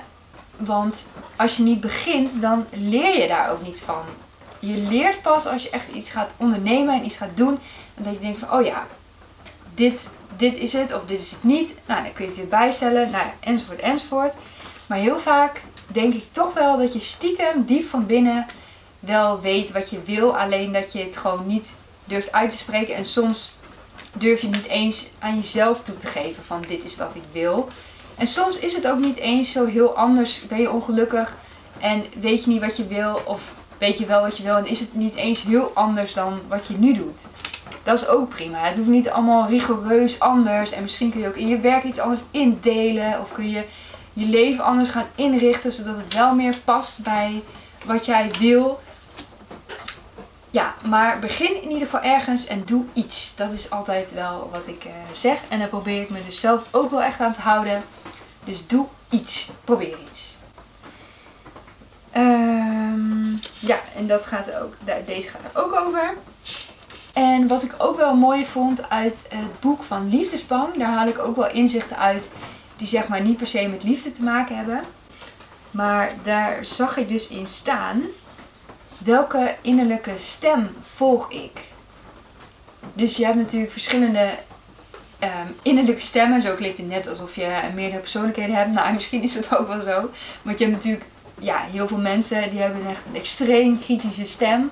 Want 0.56 1.06
als 1.36 1.56
je 1.56 1.62
niet 1.62 1.80
begint, 1.80 2.40
dan 2.40 2.66
leer 2.70 3.20
je 3.20 3.28
daar 3.28 3.50
ook 3.50 3.62
niet 3.62 3.80
van. 3.80 4.02
Je 4.58 4.76
leert 4.76 5.22
pas 5.22 5.46
als 5.46 5.62
je 5.62 5.70
echt 5.70 5.92
iets 5.92 6.10
gaat 6.10 6.30
ondernemen 6.36 6.94
en 6.94 7.04
iets 7.04 7.16
gaat 7.16 7.36
doen. 7.36 7.58
En 7.94 8.02
dat 8.02 8.12
je 8.12 8.20
denkt 8.20 8.38
van, 8.38 8.52
oh 8.52 8.64
ja, 8.64 8.86
dit, 9.74 10.10
dit 10.36 10.56
is 10.56 10.72
het 10.72 10.94
of 10.94 11.04
dit 11.04 11.20
is 11.20 11.30
het 11.30 11.44
niet. 11.44 11.74
Nou, 11.86 12.02
dan 12.02 12.12
kun 12.12 12.24
je 12.24 12.30
het 12.30 12.38
weer 12.40 12.48
bijstellen, 12.48 13.10
nou 13.10 13.26
enzovoort, 13.40 13.80
enzovoort. 13.80 14.34
Maar 14.86 14.98
heel 14.98 15.18
vaak 15.18 15.62
denk 15.86 16.14
ik 16.14 16.24
toch 16.30 16.54
wel 16.54 16.78
dat 16.78 16.92
je 16.92 17.00
stiekem 17.00 17.64
diep 17.64 17.88
van 17.88 18.06
binnen 18.06 18.46
wel 19.00 19.40
weet 19.40 19.72
wat 19.72 19.90
je 19.90 20.02
wil. 20.02 20.38
Alleen 20.38 20.72
dat 20.72 20.92
je 20.92 20.98
het 20.98 21.16
gewoon 21.16 21.46
niet 21.46 21.72
durft 22.04 22.32
uit 22.32 22.50
te 22.50 22.56
spreken. 22.56 22.94
En 22.94 23.04
soms 23.04 23.56
durf 24.12 24.40
je 24.40 24.48
niet 24.48 24.66
eens 24.66 25.10
aan 25.18 25.34
jezelf 25.34 25.82
toe 25.82 25.96
te 25.96 26.06
geven 26.06 26.44
van 26.44 26.64
dit 26.68 26.84
is 26.84 26.96
wat 26.96 27.14
ik 27.14 27.22
wil. 27.32 27.68
En 28.22 28.28
soms 28.28 28.58
is 28.58 28.74
het 28.74 28.88
ook 28.88 28.98
niet 28.98 29.16
eens 29.16 29.52
zo 29.52 29.66
heel 29.66 29.96
anders. 29.96 30.46
Ben 30.46 30.60
je 30.60 30.70
ongelukkig 30.70 31.36
en 31.78 32.04
weet 32.20 32.44
je 32.44 32.50
niet 32.50 32.60
wat 32.60 32.76
je 32.76 32.86
wil 32.86 33.22
of 33.24 33.42
weet 33.78 33.98
je 33.98 34.06
wel 34.06 34.20
wat 34.20 34.36
je 34.36 34.42
wil 34.42 34.56
en 34.56 34.66
is 34.66 34.80
het 34.80 34.94
niet 34.94 35.14
eens 35.14 35.42
heel 35.42 35.70
anders 35.74 36.14
dan 36.14 36.40
wat 36.48 36.66
je 36.66 36.74
nu 36.78 36.94
doet. 36.94 37.26
Dat 37.82 38.00
is 38.00 38.08
ook 38.08 38.28
prima. 38.28 38.58
Het 38.58 38.76
hoeft 38.76 38.88
niet 38.88 39.10
allemaal 39.10 39.48
rigoureus 39.48 40.20
anders. 40.20 40.72
En 40.72 40.82
misschien 40.82 41.10
kun 41.10 41.20
je 41.20 41.26
ook 41.26 41.36
in 41.36 41.48
je 41.48 41.60
werk 41.60 41.84
iets 41.84 41.98
anders 41.98 42.20
indelen. 42.30 43.20
Of 43.20 43.32
kun 43.32 43.50
je 43.50 43.64
je 44.12 44.26
leven 44.26 44.64
anders 44.64 44.88
gaan 44.88 45.06
inrichten 45.14 45.72
zodat 45.72 45.96
het 45.96 46.14
wel 46.14 46.34
meer 46.34 46.56
past 46.64 47.02
bij 47.02 47.42
wat 47.84 48.06
jij 48.06 48.30
wil. 48.38 48.80
Ja, 50.50 50.74
maar 50.84 51.18
begin 51.18 51.62
in 51.62 51.70
ieder 51.70 51.88
geval 51.88 52.10
ergens 52.10 52.46
en 52.46 52.62
doe 52.64 52.84
iets. 52.92 53.36
Dat 53.36 53.52
is 53.52 53.70
altijd 53.70 54.12
wel 54.12 54.48
wat 54.52 54.66
ik 54.66 54.84
uh, 54.84 54.92
zeg. 55.12 55.38
En 55.48 55.58
daar 55.58 55.68
probeer 55.68 56.02
ik 56.02 56.10
me 56.10 56.24
dus 56.24 56.40
zelf 56.40 56.62
ook 56.70 56.90
wel 56.90 57.02
echt 57.02 57.20
aan 57.20 57.32
te 57.32 57.40
houden. 57.40 57.82
Dus 58.44 58.66
doe 58.66 58.86
iets. 59.10 59.50
Probeer 59.64 59.98
iets. 60.10 60.36
Um, 62.16 63.40
ja, 63.58 63.78
en 63.96 64.06
dat 64.06 64.26
gaat 64.26 64.54
ook, 64.54 64.74
deze 65.06 65.28
gaat 65.28 65.40
er 65.52 65.62
ook 65.62 65.74
over. 65.74 66.14
En 67.12 67.46
wat 67.46 67.62
ik 67.62 67.74
ook 67.78 67.96
wel 67.96 68.14
mooi 68.14 68.46
vond 68.46 68.88
uit 68.90 69.24
het 69.28 69.60
boek 69.60 69.82
van 69.82 70.08
Liefdesbang, 70.08 70.74
daar 70.78 70.92
haal 70.92 71.06
ik 71.06 71.18
ook 71.18 71.36
wel 71.36 71.50
inzichten 71.50 71.98
uit 71.98 72.30
die 72.76 72.86
zeg 72.88 73.08
maar 73.08 73.20
niet 73.20 73.36
per 73.36 73.46
se 73.46 73.68
met 73.68 73.82
liefde 73.82 74.12
te 74.12 74.22
maken 74.22 74.56
hebben. 74.56 74.84
Maar 75.70 76.12
daar 76.22 76.64
zag 76.64 76.96
ik 76.96 77.08
dus 77.08 77.28
in 77.28 77.46
staan 77.46 78.02
welke 78.98 79.54
innerlijke 79.60 80.12
stem 80.16 80.76
volg 80.94 81.30
ik. 81.30 81.64
Dus 82.94 83.16
je 83.16 83.24
hebt 83.24 83.36
natuurlijk 83.36 83.72
verschillende 83.72 84.30
um, 85.22 85.56
innerlijke 85.62 86.02
stemmen. 86.02 86.42
Zo 86.42 86.54
klinkt 86.54 86.78
het 86.78 86.88
net 86.88 87.08
alsof 87.08 87.34
je 87.34 87.48
meerdere 87.74 88.00
persoonlijkheden 88.00 88.54
hebt. 88.54 88.72
Nou, 88.72 88.92
misschien 88.94 89.22
is 89.22 89.34
het 89.34 89.56
ook 89.58 89.68
wel 89.68 89.80
zo. 89.80 90.10
Want 90.42 90.58
je 90.58 90.64
hebt 90.64 90.76
natuurlijk 90.76 91.04
ja, 91.38 91.58
heel 91.72 91.88
veel 91.88 91.98
mensen 91.98 92.50
die 92.50 92.60
hebben 92.60 92.86
echt 92.88 93.02
een 93.08 93.16
extreem 93.16 93.78
kritische 93.78 94.24
stem. 94.24 94.70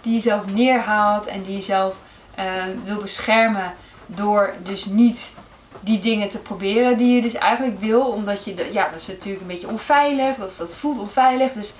Die 0.00 0.14
je 0.14 0.20
zelf 0.20 0.46
neerhaalt 0.46 1.26
en 1.26 1.42
die 1.42 1.56
je 1.56 1.62
zelf 1.62 1.96
um, 2.38 2.82
wil 2.84 3.00
beschermen 3.00 3.74
door 4.06 4.54
dus 4.62 4.84
niet 4.84 5.34
die 5.80 5.98
dingen 5.98 6.28
te 6.28 6.38
proberen 6.38 6.98
die 6.98 7.14
je 7.14 7.22
dus 7.22 7.34
eigenlijk 7.34 7.80
wil. 7.80 8.00
Omdat 8.00 8.44
je, 8.44 8.68
ja, 8.72 8.88
dat 8.88 9.00
is 9.00 9.06
natuurlijk 9.06 9.40
een 9.40 9.46
beetje 9.46 9.68
onveilig 9.68 10.38
of 10.38 10.56
dat 10.56 10.76
voelt 10.76 10.98
onveilig. 10.98 11.52
Dus 11.52 11.74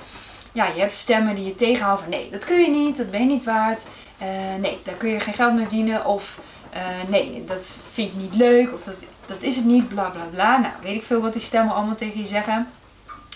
ja, 0.53 0.67
je 0.67 0.81
hebt 0.81 0.95
stemmen 0.95 1.35
die 1.35 1.45
je 1.45 1.55
tegenhouden 1.55 2.05
van 2.05 2.13
nee, 2.13 2.31
dat 2.31 2.45
kun 2.45 2.61
je 2.61 2.71
niet, 2.71 2.97
dat 2.97 3.11
ben 3.11 3.21
je 3.21 3.27
niet 3.27 3.45
waard. 3.45 3.81
Uh, 4.23 4.27
nee, 4.61 4.79
daar 4.85 4.95
kun 4.95 5.09
je 5.09 5.21
geen 5.21 5.35
geld 5.35 5.53
mee 5.53 5.67
verdienen. 5.67 6.07
Of 6.07 6.39
uh, 6.79 7.09
nee, 7.09 7.45
dat 7.47 7.77
vind 7.93 8.13
je 8.13 8.19
niet 8.19 8.35
leuk. 8.35 8.73
Of 8.75 8.85
dat, 8.85 8.95
dat 9.27 9.43
is 9.43 9.57
het 9.57 9.65
niet, 9.65 9.89
bla 9.89 10.09
bla 10.09 10.25
bla. 10.31 10.57
Nou, 10.57 10.73
weet 10.83 10.95
ik 10.95 11.03
veel 11.03 11.21
wat 11.21 11.33
die 11.33 11.43
stemmen 11.43 11.75
allemaal 11.75 11.95
tegen 11.95 12.21
je 12.21 12.27
zeggen. 12.27 12.69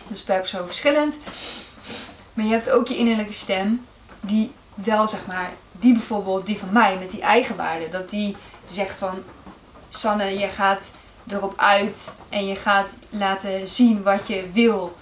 Dus 0.08 0.22
per 0.22 0.38
persoon 0.38 0.66
verschillend. 0.66 1.16
Maar 2.34 2.44
je 2.44 2.50
hebt 2.50 2.70
ook 2.70 2.88
je 2.88 2.96
innerlijke 2.96 3.32
stem, 3.32 3.86
die 4.20 4.52
wel 4.74 5.08
zeg 5.08 5.26
maar, 5.26 5.50
die 5.72 5.92
bijvoorbeeld, 5.92 6.46
die 6.46 6.58
van 6.58 6.72
mij 6.72 6.96
met 6.98 7.10
die 7.10 7.20
eigenwaarde, 7.20 7.88
dat 7.88 8.10
die 8.10 8.36
zegt 8.66 8.98
van 8.98 9.22
Sanne, 9.88 10.38
je 10.38 10.48
gaat 10.48 10.90
erop 11.28 11.54
uit 11.56 12.14
en 12.28 12.46
je 12.46 12.54
gaat 12.54 12.90
laten 13.08 13.68
zien 13.68 14.02
wat 14.02 14.28
je 14.28 14.44
wil. 14.52 14.96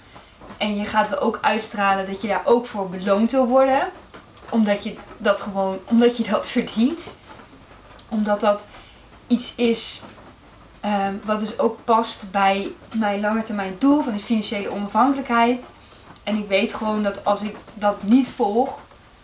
En 0.57 0.75
je 0.77 0.85
gaat 0.85 1.09
wel 1.09 1.19
ook 1.19 1.39
uitstralen 1.41 2.07
dat 2.07 2.21
je 2.21 2.27
daar 2.27 2.41
ook 2.45 2.65
voor 2.65 2.89
beloond 2.89 3.31
wil 3.31 3.47
worden. 3.47 3.91
Omdat 4.49 4.83
je 4.83 4.95
dat 5.17 5.41
gewoon, 5.41 5.79
omdat 5.85 6.17
je 6.17 6.23
dat 6.23 6.49
verdient. 6.57 7.17
Omdat 8.11 8.39
dat 8.39 8.61
iets 9.27 9.55
is 9.55 10.01
um, 10.85 11.21
wat 11.23 11.39
dus 11.39 11.59
ook 11.59 11.77
past 11.83 12.31
bij 12.31 12.71
mijn 12.93 13.19
lange 13.19 13.43
termijn 13.43 13.75
doel 13.77 14.03
van 14.03 14.13
die 14.13 14.21
financiële 14.21 14.71
onafhankelijkheid. 14.71 15.65
En 16.23 16.35
ik 16.35 16.47
weet 16.47 16.73
gewoon 16.73 17.03
dat 17.03 17.25
als 17.25 17.41
ik 17.41 17.55
dat 17.73 18.03
niet 18.03 18.27
volg, 18.35 18.77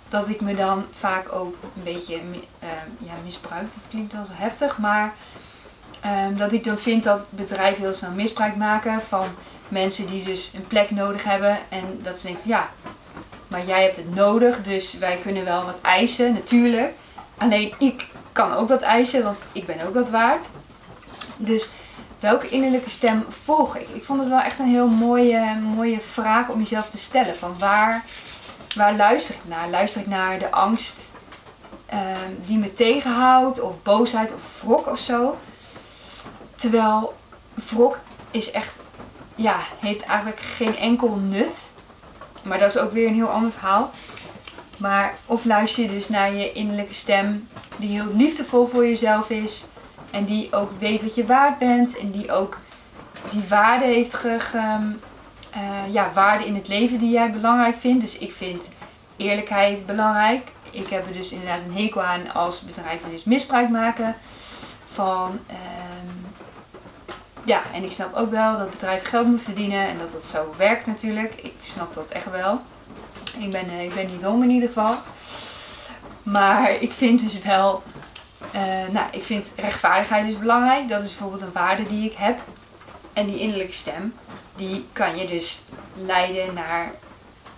dat 0.09 0.29
ik 0.29 0.41
me 0.41 0.55
dan 0.55 0.85
vaak 0.97 1.33
ook 1.33 1.55
een 1.75 1.83
beetje 1.83 2.15
uh, 2.15 2.69
ja, 2.99 3.13
misbruik. 3.23 3.73
Dat 3.73 3.87
klinkt 3.89 4.13
wel 4.13 4.25
zo 4.25 4.31
heftig, 4.33 4.77
maar 4.77 5.13
um, 6.05 6.37
dat 6.37 6.51
ik 6.51 6.63
dan 6.63 6.77
vind 6.77 7.03
dat 7.03 7.21
bedrijven 7.29 7.83
heel 7.83 7.93
snel 7.93 8.11
misbruik 8.11 8.55
maken 8.55 9.01
van 9.07 9.27
mensen 9.67 10.07
die 10.07 10.23
dus 10.23 10.53
een 10.53 10.67
plek 10.67 10.91
nodig 10.91 11.23
hebben. 11.23 11.57
En 11.69 11.99
dat 12.03 12.19
ze 12.19 12.25
denken 12.25 12.41
van 12.41 12.51
ja, 12.51 12.69
maar 13.47 13.65
jij 13.65 13.83
hebt 13.83 13.95
het 13.95 14.15
nodig, 14.15 14.61
dus 14.63 14.93
wij 14.93 15.17
kunnen 15.17 15.45
wel 15.45 15.65
wat 15.65 15.81
eisen, 15.81 16.33
natuurlijk. 16.33 16.93
Alleen 17.37 17.73
ik 17.77 18.05
kan 18.37 18.53
ook 18.53 18.69
wat 18.69 18.81
eisen, 18.81 19.23
want 19.23 19.45
ik 19.51 19.65
ben 19.65 19.87
ook 19.87 19.93
wat 19.93 20.09
waard. 20.09 20.45
Dus 21.37 21.71
welke 22.19 22.49
innerlijke 22.49 22.89
stem 22.89 23.25
volg 23.29 23.75
ik? 23.75 23.89
Ik 23.89 24.03
vond 24.03 24.19
het 24.19 24.29
wel 24.29 24.39
echt 24.39 24.59
een 24.59 24.67
heel 24.67 24.87
mooie, 24.87 25.55
mooie 25.75 25.99
vraag 26.11 26.49
om 26.49 26.59
jezelf 26.59 26.89
te 26.89 26.97
stellen. 26.97 27.35
Van 27.35 27.55
waar, 27.59 28.05
waar 28.75 28.95
luister 28.95 29.35
ik 29.35 29.41
naar? 29.45 29.69
Luister 29.69 30.01
ik 30.01 30.07
naar 30.07 30.39
de 30.39 30.51
angst 30.51 31.11
ehm, 31.85 32.31
die 32.45 32.57
me 32.57 32.73
tegenhoudt? 32.73 33.61
Of 33.61 33.73
boosheid 33.83 34.33
of 34.33 34.61
wrok 34.61 34.87
of 34.87 34.99
zo? 34.99 35.37
Terwijl 36.55 37.17
wrok 37.53 37.97
is 38.31 38.51
echt, 38.51 38.71
ja, 39.35 39.55
heeft 39.79 40.01
eigenlijk 40.01 40.39
geen 40.39 40.77
enkel 40.77 41.15
nut. 41.15 41.71
Maar 42.43 42.59
dat 42.59 42.75
is 42.75 42.77
ook 42.77 42.91
weer 42.91 43.07
een 43.07 43.13
heel 43.13 43.29
ander 43.29 43.51
verhaal. 43.51 43.91
Maar 44.77 45.15
of 45.25 45.45
luister 45.45 45.83
je 45.83 45.89
dus 45.89 46.09
naar 46.09 46.33
je 46.33 46.51
innerlijke 46.51 46.93
stem 46.93 47.47
die 47.77 47.89
heel 47.89 48.13
liefdevol 48.13 48.67
voor 48.67 48.85
jezelf 48.85 49.29
is 49.29 49.65
en 50.11 50.25
die 50.25 50.53
ook 50.53 50.71
weet 50.79 51.03
wat 51.03 51.15
je 51.15 51.25
waard 51.25 51.57
bent. 51.57 51.97
En 51.97 52.11
die 52.11 52.31
ook 52.31 52.57
die 53.29 53.43
waarde 53.49 53.85
heeft 53.85 54.13
ge, 54.13 54.37
uh, 54.57 55.93
ja, 55.93 56.11
waarde 56.13 56.45
in 56.45 56.55
het 56.55 56.67
leven 56.67 56.99
die 56.99 57.11
jij 57.11 57.31
belangrijk 57.31 57.77
vindt. 57.77 58.01
Dus 58.01 58.17
ik 58.17 58.33
vind 58.33 58.61
eerlijkheid 59.17 59.85
belangrijk. 59.85 60.47
Ik 60.71 60.87
heb 60.87 61.07
er 61.07 61.13
dus 61.13 61.31
inderdaad 61.31 61.59
een 61.67 61.83
hekel 61.83 62.03
aan 62.03 62.33
als 62.33 62.61
bedrijven 62.61 63.11
dus 63.11 63.23
misbruik 63.23 63.69
maken 63.69 64.15
van... 64.93 65.39
Um, 65.49 66.35
ja, 67.43 67.61
en 67.73 67.83
ik 67.83 67.91
snap 67.91 68.15
ook 68.15 68.31
wel 68.31 68.57
dat 68.57 68.71
bedrijven 68.71 69.07
geld 69.07 69.27
moeten 69.27 69.45
verdienen 69.45 69.87
en 69.87 69.97
dat 69.97 70.11
dat 70.11 70.25
zo 70.25 70.53
werkt 70.57 70.85
natuurlijk. 70.85 71.33
Ik 71.35 71.53
snap 71.61 71.93
dat 71.93 72.09
echt 72.09 72.31
wel. 72.31 72.61
Ik 73.37 73.51
ben, 73.51 73.65
uh, 73.69 73.83
ik 73.83 73.93
ben 73.93 74.07
niet 74.07 74.21
dom 74.21 74.43
in 74.43 74.49
ieder 74.49 74.67
geval. 74.67 74.95
Maar 76.23 76.71
ik 76.71 76.91
vind 76.91 77.19
dus 77.19 77.39
wel 77.39 77.83
uh, 78.55 78.61
nou, 78.91 79.07
ik 79.11 79.23
vind 79.23 79.51
rechtvaardigheid 79.55 80.25
dus 80.25 80.39
belangrijk. 80.39 80.89
Dat 80.89 81.03
is 81.03 81.09
bijvoorbeeld 81.09 81.41
een 81.41 81.51
waarde 81.51 81.83
die 81.83 82.09
ik 82.09 82.17
heb. 82.17 82.39
En 83.13 83.25
die 83.25 83.39
innerlijke 83.39 83.73
stem, 83.73 84.13
die 84.55 84.87
kan 84.93 85.17
je 85.17 85.27
dus 85.27 85.63
leiden 85.93 86.53
naar 86.53 86.91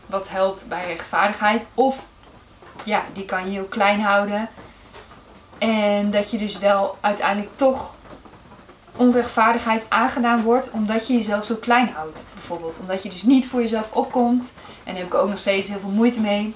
wat 0.06 0.30
helpt 0.30 0.68
bij 0.68 0.86
rechtvaardigheid. 0.86 1.66
Of 1.74 1.98
ja, 2.84 3.04
die 3.14 3.26
kan 3.26 3.46
je 3.46 3.52
heel 3.52 3.66
klein 3.66 4.02
houden. 4.02 4.50
En 5.58 6.12
dat 6.12 6.32
je 6.32 6.38
dus 6.38 6.58
wel 6.58 6.98
uiteindelijk 7.02 7.58
toch 7.58 7.94
onrechtvaardigheid 9.00 9.84
aangedaan 9.90 10.42
wordt 10.42 10.72
omdat 10.72 11.08
je 11.08 11.14
jezelf 11.14 11.46
zo 11.46 11.56
klein 11.56 11.90
houdt. 11.96 12.20
Bijvoorbeeld 12.34 12.76
omdat 12.80 13.04
je 13.04 13.10
dus 13.10 13.24
niet 13.24 13.48
voor 13.48 13.62
jezelf 13.62 13.92
opkomt. 13.92 14.54
En 14.84 14.94
daar 14.94 15.04
heb 15.04 15.14
ik 15.14 15.20
ook 15.20 15.30
nog 15.30 15.40
steeds 15.40 15.70
heel 15.70 15.80
veel 15.80 15.90
moeite 15.90 16.20
mee 16.20 16.56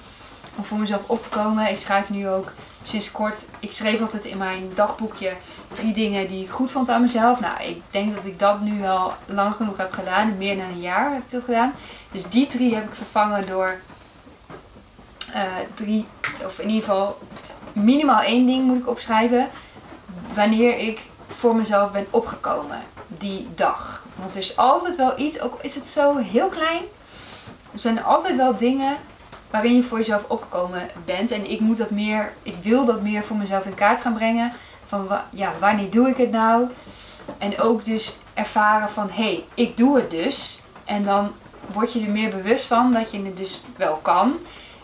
om 0.56 0.64
voor 0.64 0.78
mezelf 0.78 1.02
op 1.06 1.22
te 1.22 1.28
komen. 1.28 1.70
Ik 1.70 1.78
schrijf 1.78 2.10
nu 2.10 2.28
ook 2.28 2.52
sinds 2.82 3.12
kort, 3.12 3.46
ik 3.58 3.72
schreef 3.72 4.00
altijd 4.00 4.24
in 4.24 4.38
mijn 4.38 4.70
dagboekje 4.74 5.32
drie 5.72 5.92
dingen 5.92 6.28
die 6.28 6.44
ik 6.44 6.50
goed 6.50 6.70
vond 6.70 6.88
aan 6.88 7.00
mezelf. 7.00 7.40
Nou, 7.40 7.62
ik 7.62 7.82
denk 7.90 8.14
dat 8.14 8.24
ik 8.24 8.38
dat 8.38 8.60
nu 8.60 8.80
wel 8.80 9.14
lang 9.26 9.54
genoeg 9.54 9.76
heb 9.76 9.92
gedaan. 9.92 10.38
Meer 10.38 10.56
dan 10.56 10.68
een 10.68 10.80
jaar 10.80 11.12
heb 11.12 11.22
ik 11.22 11.30
dat 11.30 11.44
gedaan. 11.44 11.72
Dus 12.10 12.28
die 12.28 12.46
drie 12.46 12.74
heb 12.74 12.84
ik 12.84 12.94
vervangen 12.94 13.46
door 13.46 13.80
uh, 15.34 15.42
drie, 15.74 16.06
of 16.44 16.58
in 16.58 16.68
ieder 16.68 16.82
geval 16.82 17.18
minimaal 17.72 18.20
één 18.20 18.46
ding 18.46 18.64
moet 18.64 18.78
ik 18.78 18.88
opschrijven. 18.88 19.48
Wanneer 20.34 20.78
ik 20.78 21.00
voor 21.38 21.56
mezelf 21.56 21.92
ben 21.92 22.06
opgekomen 22.10 22.82
die 23.08 23.48
dag. 23.54 24.04
Want 24.14 24.34
er 24.34 24.40
is 24.40 24.56
altijd 24.56 24.96
wel 24.96 25.18
iets, 25.18 25.40
ook 25.40 25.58
is 25.62 25.74
het 25.74 25.88
zo 25.88 26.16
heel 26.16 26.48
klein. 26.48 26.82
Er 27.72 27.78
zijn 27.78 28.04
altijd 28.04 28.36
wel 28.36 28.56
dingen 28.56 28.96
waarin 29.50 29.76
je 29.76 29.82
voor 29.82 29.98
jezelf 29.98 30.24
opgekomen 30.26 30.88
bent. 31.04 31.30
En 31.30 31.50
ik 31.50 31.60
moet 31.60 31.76
dat 31.76 31.90
meer, 31.90 32.32
ik 32.42 32.56
wil 32.62 32.84
dat 32.84 33.02
meer 33.02 33.24
voor 33.24 33.36
mezelf 33.36 33.64
in 33.64 33.74
kaart 33.74 34.00
gaan 34.00 34.14
brengen. 34.14 34.52
Van 34.86 35.08
ja, 35.30 35.52
wanneer 35.60 35.90
doe 35.90 36.08
ik 36.08 36.16
het 36.16 36.30
nou? 36.30 36.66
En 37.38 37.58
ook 37.58 37.84
dus 37.84 38.18
ervaren 38.34 38.90
van 38.90 39.10
hé, 39.10 39.22
hey, 39.22 39.44
ik 39.54 39.76
doe 39.76 39.96
het 39.96 40.10
dus. 40.10 40.60
En 40.84 41.04
dan 41.04 41.32
word 41.72 41.92
je 41.92 42.00
er 42.00 42.10
meer 42.10 42.30
bewust 42.30 42.66
van 42.66 42.92
dat 42.92 43.10
je 43.10 43.22
het 43.24 43.36
dus 43.36 43.62
wel 43.76 43.96
kan. 43.96 44.36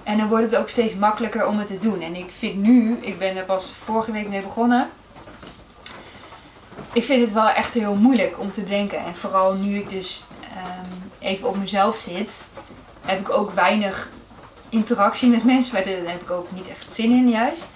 En 0.03 0.19
dan 0.19 0.29
wordt 0.29 0.51
het 0.51 0.61
ook 0.61 0.69
steeds 0.69 0.95
makkelijker 0.95 1.47
om 1.47 1.59
het 1.59 1.67
te 1.67 1.79
doen. 1.79 2.01
En 2.01 2.15
ik 2.15 2.31
vind 2.39 2.57
nu, 2.57 2.99
ik 3.01 3.19
ben 3.19 3.37
er 3.37 3.45
pas 3.45 3.73
vorige 3.85 4.13
week 4.13 4.29
mee 4.29 4.43
begonnen. 4.43 4.91
Ik 6.93 7.05
vind 7.05 7.25
het 7.25 7.33
wel 7.33 7.49
echt 7.49 7.75
heel 7.75 7.95
moeilijk 7.95 8.39
om 8.39 8.53
te 8.53 8.61
bedenken. 8.61 9.05
En 9.05 9.15
vooral 9.15 9.53
nu 9.53 9.77
ik 9.77 9.91
dus 9.91 10.25
ehm, 10.43 10.91
even 11.19 11.49
op 11.49 11.57
mezelf 11.57 11.97
zit, 11.97 12.45
heb 13.01 13.21
ik 13.21 13.31
ook 13.31 13.51
weinig 13.51 14.09
interactie 14.69 15.29
met 15.29 15.45
mensen. 15.45 15.75
Maar 15.75 15.85
daar 15.85 16.13
heb 16.13 16.21
ik 16.21 16.31
ook 16.31 16.53
niet 16.53 16.69
echt 16.69 16.93
zin 16.93 17.11
in 17.11 17.29
juist. 17.29 17.69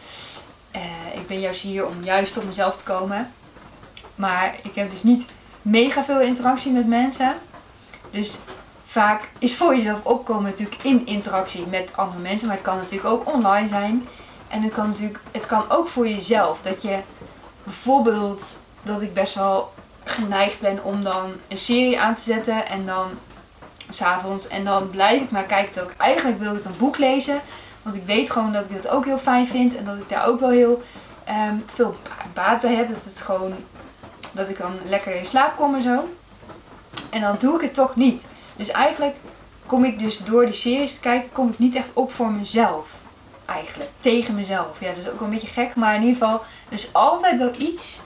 Eh, 0.71 0.81
ik 1.15 1.27
ben 1.27 1.41
juist 1.41 1.61
hier 1.61 1.87
om 1.87 2.05
juist 2.05 2.37
op 2.37 2.45
mezelf 2.45 2.77
te 2.77 2.85
komen. 2.85 3.33
Maar 4.15 4.55
ik 4.63 4.75
heb 4.75 4.91
dus 4.91 5.03
niet 5.03 5.27
mega 5.63 6.05
veel 6.05 6.21
interactie 6.21 6.73
met 6.73 6.87
mensen. 6.87 7.35
Dus 8.11 8.39
vaak 8.87 9.31
is 9.39 9.57
voor 9.57 9.77
jezelf 9.77 10.05
opkomen 10.05 10.43
natuurlijk 10.43 10.83
in 10.83 11.07
interactie 11.07 11.67
met 11.67 11.97
andere 11.97 12.21
mensen. 12.21 12.47
Maar 12.47 12.57
het 12.57 12.65
kan 12.65 12.77
natuurlijk 12.77 13.09
ook 13.09 13.35
online 13.35 13.69
zijn. 13.69 14.09
En 14.49 14.63
het 14.63 14.73
kan 14.73 14.89
natuurlijk, 14.89 15.21
het 15.31 15.47
kan 15.47 15.71
ook 15.71 15.89
voor 15.89 16.09
jezelf. 16.09 16.63
Dat 16.63 16.83
je 16.83 16.99
bijvoorbeeld, 17.65 18.59
dat 18.85 19.03
ik 19.03 19.15
best 19.15 19.35
wel 19.35 19.73
geneigd 20.05 20.61
ben 20.61 20.85
om 20.85 21.05
dan 21.05 21.33
een 21.49 21.59
serie 21.59 22.01
aan 22.01 22.15
te 22.15 22.23
zetten 22.23 22.67
en 22.67 22.87
dan 22.87 23.11
s'avonds. 23.91 24.49
En 24.49 24.65
dan 24.65 24.91
blijf 24.91 25.21
ik 25.21 25.31
maar 25.31 25.45
kijken. 25.45 25.83
Ook 25.83 25.95
eigenlijk 25.97 26.39
wil 26.39 26.55
ik 26.55 26.65
een 26.65 26.77
boek 26.79 26.99
lezen. 26.99 27.41
Want 27.83 27.97
ik 27.97 28.07
weet 28.07 28.31
gewoon 28.31 28.53
dat 28.53 28.65
ik 28.65 28.83
dat 28.83 28.93
ook 28.93 29.05
heel 29.05 29.19
fijn 29.19 29.47
vind. 29.47 29.77
En 29.77 29.85
dat 29.85 29.97
ik 29.97 30.09
daar 30.09 30.27
ook 30.27 30.41
wel 30.41 30.51
heel 30.51 30.83
ehm, 31.25 31.57
veel 31.67 31.97
baat 32.35 32.61
bij 32.61 32.75
heb. 32.75 32.89
Dat 32.89 33.05
het 33.05 33.21
gewoon, 33.21 33.55
dat 34.33 34.49
ik 34.49 34.59
dan 34.59 34.73
lekker 34.85 35.15
in 35.15 35.27
slaap 35.27 35.57
kom 35.57 35.75
en 35.75 35.83
zo. 35.83 36.09
En 37.11 37.21
dan 37.21 37.37
doe 37.39 37.55
ik 37.55 37.61
het 37.61 37.75
toch 37.75 37.97
niet. 37.97 38.25
Dus 38.57 38.71
eigenlijk 38.71 39.17
kom 39.67 39.85
ik 39.85 39.99
dus 39.99 40.19
door 40.19 40.45
die 40.45 40.55
series 40.55 40.95
te 40.95 41.01
kijken, 41.01 41.33
kom 41.33 41.49
ik 41.49 41.59
niet 41.59 41.75
echt 41.75 41.91
op 41.93 42.13
voor 42.13 42.33
mezelf. 42.33 42.89
Eigenlijk. 43.45 43.91
Tegen 44.01 44.35
mezelf. 44.35 44.81
Ja, 44.81 44.89
dat 44.89 44.97
is 44.97 45.09
ook 45.09 45.19
wel 45.19 45.29
een 45.29 45.35
beetje 45.35 45.47
gek. 45.47 45.75
Maar 45.75 45.95
in 45.95 46.03
ieder 46.03 46.17
geval, 46.17 46.43
is 46.69 46.93
altijd 46.93 47.39
wel 47.39 47.53
iets. 47.59 48.03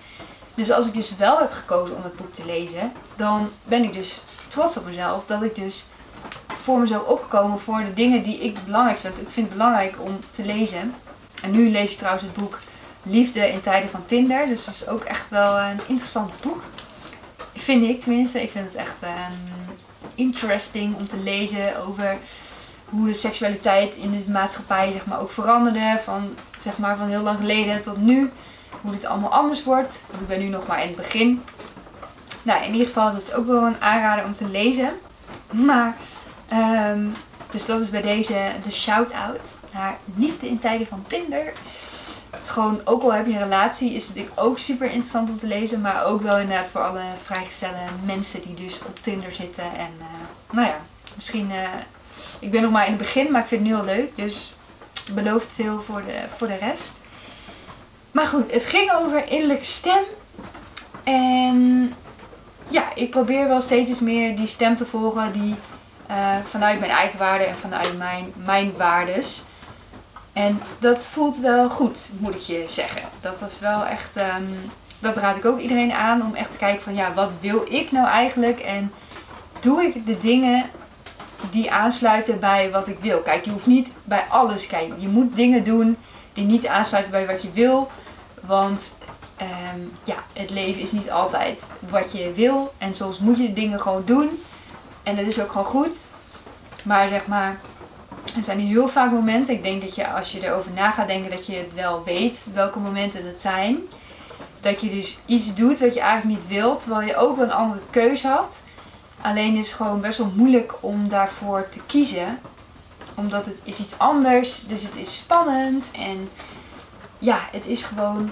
Dus 0.58 0.70
als 0.70 0.86
ik 0.86 0.94
dus 0.94 1.16
wel 1.16 1.38
heb 1.38 1.52
gekozen 1.52 1.96
om 1.96 2.02
het 2.02 2.16
boek 2.16 2.32
te 2.32 2.44
lezen, 2.44 2.92
dan 3.16 3.50
ben 3.64 3.82
ik 3.82 3.92
dus 3.92 4.22
trots 4.48 4.76
op 4.76 4.84
mezelf. 4.84 5.26
Dat 5.26 5.42
ik 5.42 5.54
dus 5.54 5.86
voor 6.46 6.78
mezelf 6.78 7.06
opgekomen 7.06 7.60
voor 7.60 7.78
de 7.78 7.94
dingen 7.94 8.22
die 8.22 8.38
ik 8.38 8.64
belangrijk 8.64 8.98
vind. 8.98 9.20
Ik 9.20 9.30
vind 9.30 9.46
het 9.46 9.56
belangrijk 9.56 9.94
om 9.98 10.20
te 10.30 10.44
lezen. 10.44 10.94
En 11.42 11.50
nu 11.50 11.70
lees 11.70 11.92
ik 11.92 11.98
trouwens 11.98 12.24
het 12.24 12.36
boek 12.36 12.58
Liefde 13.02 13.52
in 13.52 13.60
tijden 13.60 13.90
van 13.90 14.06
Tinder. 14.06 14.46
Dus 14.46 14.64
dat 14.64 14.74
is 14.74 14.88
ook 14.88 15.04
echt 15.04 15.30
wel 15.30 15.58
een 15.58 15.80
interessant 15.86 16.40
boek. 16.40 16.62
Vind 17.54 17.84
ik 17.84 18.00
tenminste. 18.00 18.42
Ik 18.42 18.50
vind 18.50 18.66
het 18.66 18.74
echt 18.74 19.02
um, 19.02 19.76
interesting 20.14 20.96
om 20.96 21.08
te 21.08 21.16
lezen 21.16 21.86
over 21.86 22.16
hoe 22.84 23.06
de 23.06 23.14
seksualiteit 23.14 23.94
in 23.94 24.10
de 24.10 24.30
maatschappij 24.30 24.92
zeg 24.92 25.06
maar, 25.06 25.20
ook 25.20 25.30
veranderde. 25.30 26.00
Van, 26.04 26.34
zeg 26.60 26.78
maar, 26.78 26.96
van 26.96 27.08
heel 27.08 27.22
lang 27.22 27.38
geleden 27.38 27.82
tot 27.82 27.96
nu. 27.96 28.30
Hoe 28.80 28.92
het 28.92 29.04
allemaal 29.04 29.32
anders 29.32 29.64
wordt. 29.64 30.02
Ik 30.20 30.28
ben 30.28 30.40
nu 30.40 30.46
nog 30.46 30.66
maar 30.66 30.80
in 30.80 30.86
het 30.86 30.96
begin. 30.96 31.42
Nou, 32.42 32.64
in 32.64 32.72
ieder 32.72 32.86
geval, 32.86 33.16
is 33.16 33.32
ook 33.32 33.46
wel 33.46 33.66
een 33.66 33.80
aanrader 33.80 34.24
om 34.24 34.34
te 34.34 34.48
lezen. 34.48 34.98
Maar, 35.50 35.96
um, 36.92 37.14
dus 37.50 37.66
dat 37.66 37.80
is 37.80 37.90
bij 37.90 38.02
deze 38.02 38.52
de 38.64 38.70
shout-out 38.70 39.56
naar 39.72 39.96
Liefde 40.14 40.48
in 40.48 40.58
tijden 40.58 40.86
van 40.86 41.04
Tinder. 41.06 41.52
Het 42.30 42.42
is 42.42 42.50
gewoon, 42.50 42.80
ook 42.84 43.02
al 43.02 43.12
heb 43.12 43.26
je 43.26 43.32
een 43.32 43.42
relatie, 43.42 43.94
is 43.94 44.08
het 44.08 44.18
ook 44.34 44.58
super 44.58 44.86
interessant 44.86 45.30
om 45.30 45.38
te 45.38 45.46
lezen. 45.46 45.80
Maar 45.80 46.04
ook 46.04 46.22
wel 46.22 46.38
inderdaad 46.38 46.70
voor 46.70 46.80
alle 46.80 47.02
vrijgestelde 47.22 47.76
mensen 48.04 48.42
die 48.42 48.54
dus 48.54 48.80
op 48.86 49.02
Tinder 49.02 49.32
zitten. 49.32 49.64
En 49.64 49.92
uh, 49.98 50.04
nou 50.50 50.66
ja, 50.66 50.76
misschien, 51.14 51.50
uh, 51.50 51.68
ik 52.40 52.50
ben 52.50 52.62
nog 52.62 52.70
maar 52.70 52.84
in 52.84 52.92
het 52.92 53.00
begin, 53.00 53.32
maar 53.32 53.42
ik 53.42 53.48
vind 53.48 53.60
het 53.60 53.70
nu 53.70 53.76
al 53.76 53.84
leuk. 53.84 54.16
Dus 54.16 54.54
belooft 55.12 55.52
veel 55.54 55.82
voor 55.82 56.02
de, 56.06 56.24
voor 56.36 56.46
de 56.46 56.56
rest. 56.56 56.92
Maar 58.10 58.26
goed, 58.26 58.52
het 58.52 58.64
ging 58.64 58.92
over 58.92 59.30
innerlijke 59.30 59.64
stem. 59.64 60.02
En 61.04 61.94
ja, 62.68 62.94
ik 62.94 63.10
probeer 63.10 63.48
wel 63.48 63.60
steeds 63.60 64.00
meer 64.00 64.36
die 64.36 64.46
stem 64.46 64.76
te 64.76 64.86
volgen 64.86 65.32
die 65.32 65.54
uh, 66.10 66.36
vanuit 66.44 66.78
mijn 66.78 66.90
eigen 66.90 67.18
waarden 67.18 67.48
en 67.48 67.58
vanuit 67.58 67.98
mijn, 67.98 68.32
mijn 68.44 68.72
waardes. 68.76 69.44
En 70.32 70.60
dat 70.78 70.98
voelt 70.98 71.38
wel 71.38 71.70
goed, 71.70 72.10
moet 72.18 72.34
ik 72.34 72.40
je 72.40 72.64
zeggen. 72.68 73.02
Dat 73.20 73.40
was 73.40 73.58
wel 73.58 73.84
echt, 73.84 74.16
um, 74.16 74.70
dat 74.98 75.16
raad 75.16 75.36
ik 75.36 75.44
ook 75.44 75.58
iedereen 75.58 75.92
aan 75.92 76.22
om 76.22 76.34
echt 76.34 76.52
te 76.52 76.58
kijken 76.58 76.82
van 76.82 76.94
ja, 76.94 77.12
wat 77.14 77.32
wil 77.40 77.64
ik 77.68 77.92
nou 77.92 78.06
eigenlijk? 78.06 78.60
En 78.60 78.92
doe 79.60 79.82
ik 79.82 80.06
de 80.06 80.18
dingen 80.18 80.70
die 81.50 81.70
aansluiten 81.70 82.40
bij 82.40 82.70
wat 82.70 82.88
ik 82.88 82.98
wil? 83.00 83.18
Kijk, 83.18 83.44
je 83.44 83.50
hoeft 83.50 83.66
niet 83.66 83.88
bij 84.04 84.24
alles 84.28 84.66
kijken. 84.66 85.00
Je 85.00 85.08
moet 85.08 85.36
dingen 85.36 85.64
doen 85.64 85.96
die 86.38 86.46
niet 86.46 86.66
aansluiten 86.66 87.12
bij 87.12 87.26
wat 87.26 87.42
je 87.42 87.50
wil. 87.52 87.90
Want 88.40 88.98
um, 89.40 89.92
ja, 90.04 90.14
het 90.32 90.50
leven 90.50 90.82
is 90.82 90.92
niet 90.92 91.10
altijd 91.10 91.62
wat 91.88 92.12
je 92.12 92.32
wil. 92.32 92.72
En 92.78 92.94
soms 92.94 93.18
moet 93.18 93.36
je 93.36 93.52
dingen 93.52 93.80
gewoon 93.80 94.02
doen. 94.04 94.42
En 95.02 95.16
dat 95.16 95.26
is 95.26 95.40
ook 95.40 95.50
gewoon 95.50 95.66
goed. 95.66 95.96
Maar 96.82 97.08
zeg 97.08 97.26
maar, 97.26 97.60
er 98.36 98.44
zijn 98.44 98.60
heel 98.60 98.88
vaak 98.88 99.10
momenten. 99.10 99.54
Ik 99.54 99.62
denk 99.62 99.80
dat 99.80 99.94
je 99.94 100.08
als 100.08 100.32
je 100.32 100.46
erover 100.46 100.70
na 100.72 100.90
gaat 100.90 101.06
denken, 101.06 101.30
dat 101.30 101.46
je 101.46 101.56
het 101.56 101.74
wel 101.74 102.04
weet 102.04 102.48
welke 102.54 102.78
momenten 102.78 103.24
dat 103.24 103.40
zijn. 103.40 103.78
Dat 104.60 104.80
je 104.80 104.90
dus 104.90 105.18
iets 105.26 105.54
doet 105.54 105.80
wat 105.80 105.94
je 105.94 106.00
eigenlijk 106.00 106.40
niet 106.40 106.48
wilt, 106.48 106.80
terwijl 106.80 107.06
je 107.06 107.16
ook 107.16 107.38
een 107.38 107.52
andere 107.52 107.80
keuze 107.90 108.28
had. 108.28 108.58
Alleen 109.20 109.56
is 109.56 109.66
het 109.66 109.76
gewoon 109.76 110.00
best 110.00 110.18
wel 110.18 110.32
moeilijk 110.34 110.74
om 110.80 111.08
daarvoor 111.08 111.68
te 111.70 111.80
kiezen. 111.86 112.38
Omdat 113.18 113.46
het 113.46 113.58
is 113.62 113.78
iets 113.78 113.98
anders, 113.98 114.66
dus 114.66 114.82
het 114.82 114.96
is 114.96 115.16
spannend. 115.16 115.86
En 115.92 116.28
ja, 117.18 117.38
het 117.52 117.66
is 117.66 117.82
gewoon 117.82 118.30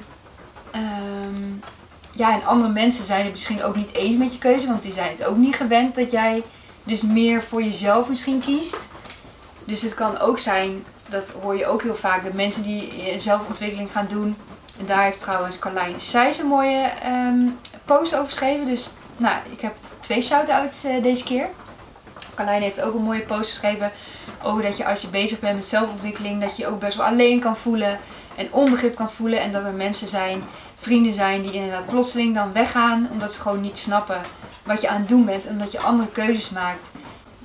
Um, 0.74 1.62
ja, 2.12 2.32
en 2.32 2.46
andere 2.46 2.72
mensen 2.72 3.04
zijn 3.04 3.24
het 3.24 3.32
misschien 3.32 3.62
ook 3.62 3.76
niet 3.76 3.92
eens 3.92 4.16
met 4.16 4.32
je 4.32 4.38
keuze, 4.38 4.66
want 4.66 4.82
die 4.82 4.92
zijn 4.92 5.10
het 5.10 5.24
ook 5.24 5.36
niet 5.36 5.56
gewend 5.56 5.94
dat 5.94 6.10
jij 6.10 6.42
dus 6.84 7.02
meer 7.02 7.42
voor 7.42 7.62
jezelf 7.62 8.08
misschien 8.08 8.40
kiest. 8.40 8.88
Dus 9.64 9.82
het 9.82 9.94
kan 9.94 10.18
ook 10.18 10.38
zijn, 10.38 10.84
dat 11.08 11.30
hoor 11.30 11.56
je 11.56 11.66
ook 11.66 11.82
heel 11.82 11.94
vaak, 11.94 12.24
dat 12.24 12.32
mensen 12.32 12.62
die 12.62 12.92
zelfontwikkeling 13.18 13.92
gaan 13.92 14.06
doen. 14.08 14.36
En 14.78 14.86
daar 14.86 15.02
heeft 15.02 15.20
trouwens 15.20 15.58
Carlijn 15.58 16.00
Seijs 16.00 16.38
een 16.38 16.46
mooie 16.46 16.90
um, 17.06 17.58
post 17.84 18.14
over 18.14 18.26
geschreven. 18.26 18.66
Dus 18.66 18.90
nou, 19.16 19.36
ik 19.50 19.60
heb 19.60 19.74
twee 20.00 20.22
shout-outs 20.22 20.84
uh, 20.84 21.02
deze 21.02 21.24
keer. 21.24 21.48
Carlijn 22.36 22.62
heeft 22.62 22.82
ook 22.82 22.94
een 22.94 23.02
mooie 23.02 23.20
post 23.20 23.50
geschreven 23.50 23.92
over 24.42 24.62
dat 24.62 24.76
je 24.76 24.86
als 24.86 25.02
je 25.02 25.08
bezig 25.08 25.40
bent 25.40 25.56
met 25.56 25.66
zelfontwikkeling, 25.66 26.40
dat 26.40 26.56
je 26.56 26.66
ook 26.66 26.80
best 26.80 26.96
wel 26.96 27.06
alleen 27.06 27.40
kan 27.40 27.56
voelen 27.56 27.98
en 28.36 28.52
onbegrip 28.52 28.94
kan 28.94 29.10
voelen. 29.10 29.40
En 29.40 29.52
dat 29.52 29.64
er 29.64 29.72
mensen 29.72 30.08
zijn, 30.08 30.42
vrienden 30.76 31.12
zijn, 31.12 31.42
die 31.42 31.52
inderdaad 31.52 31.86
plotseling 31.86 32.34
dan 32.34 32.52
weggaan. 32.52 33.08
Omdat 33.12 33.32
ze 33.32 33.40
gewoon 33.40 33.60
niet 33.60 33.78
snappen 33.78 34.20
wat 34.62 34.80
je 34.80 34.88
aan 34.88 35.00
het 35.00 35.08
doen 35.08 35.24
bent. 35.24 35.46
Omdat 35.46 35.72
je 35.72 35.80
andere 35.80 36.10
keuzes 36.10 36.50
maakt. 36.50 36.90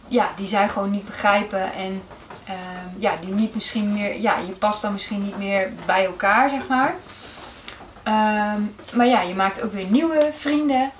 Ja, 0.07 0.29
die 0.35 0.47
zij 0.47 0.69
gewoon 0.69 0.91
niet 0.91 1.05
begrijpen. 1.05 1.73
En 1.73 2.01
uh, 2.49 2.55
ja, 2.97 3.13
die 3.21 3.33
niet 3.33 3.55
misschien 3.55 3.93
meer. 3.93 4.21
Ja, 4.21 4.37
je 4.37 4.51
past 4.51 4.81
dan 4.81 4.93
misschien 4.93 5.23
niet 5.23 5.37
meer 5.37 5.71
bij 5.85 6.05
elkaar, 6.05 6.49
zeg 6.49 6.67
maar. 6.67 6.95
Um, 8.55 8.75
maar 8.93 9.07
ja, 9.07 9.21
je 9.21 9.35
maakt 9.35 9.61
ook 9.61 9.73
weer 9.73 9.85
nieuwe 9.85 10.29
vrienden. 10.37 10.91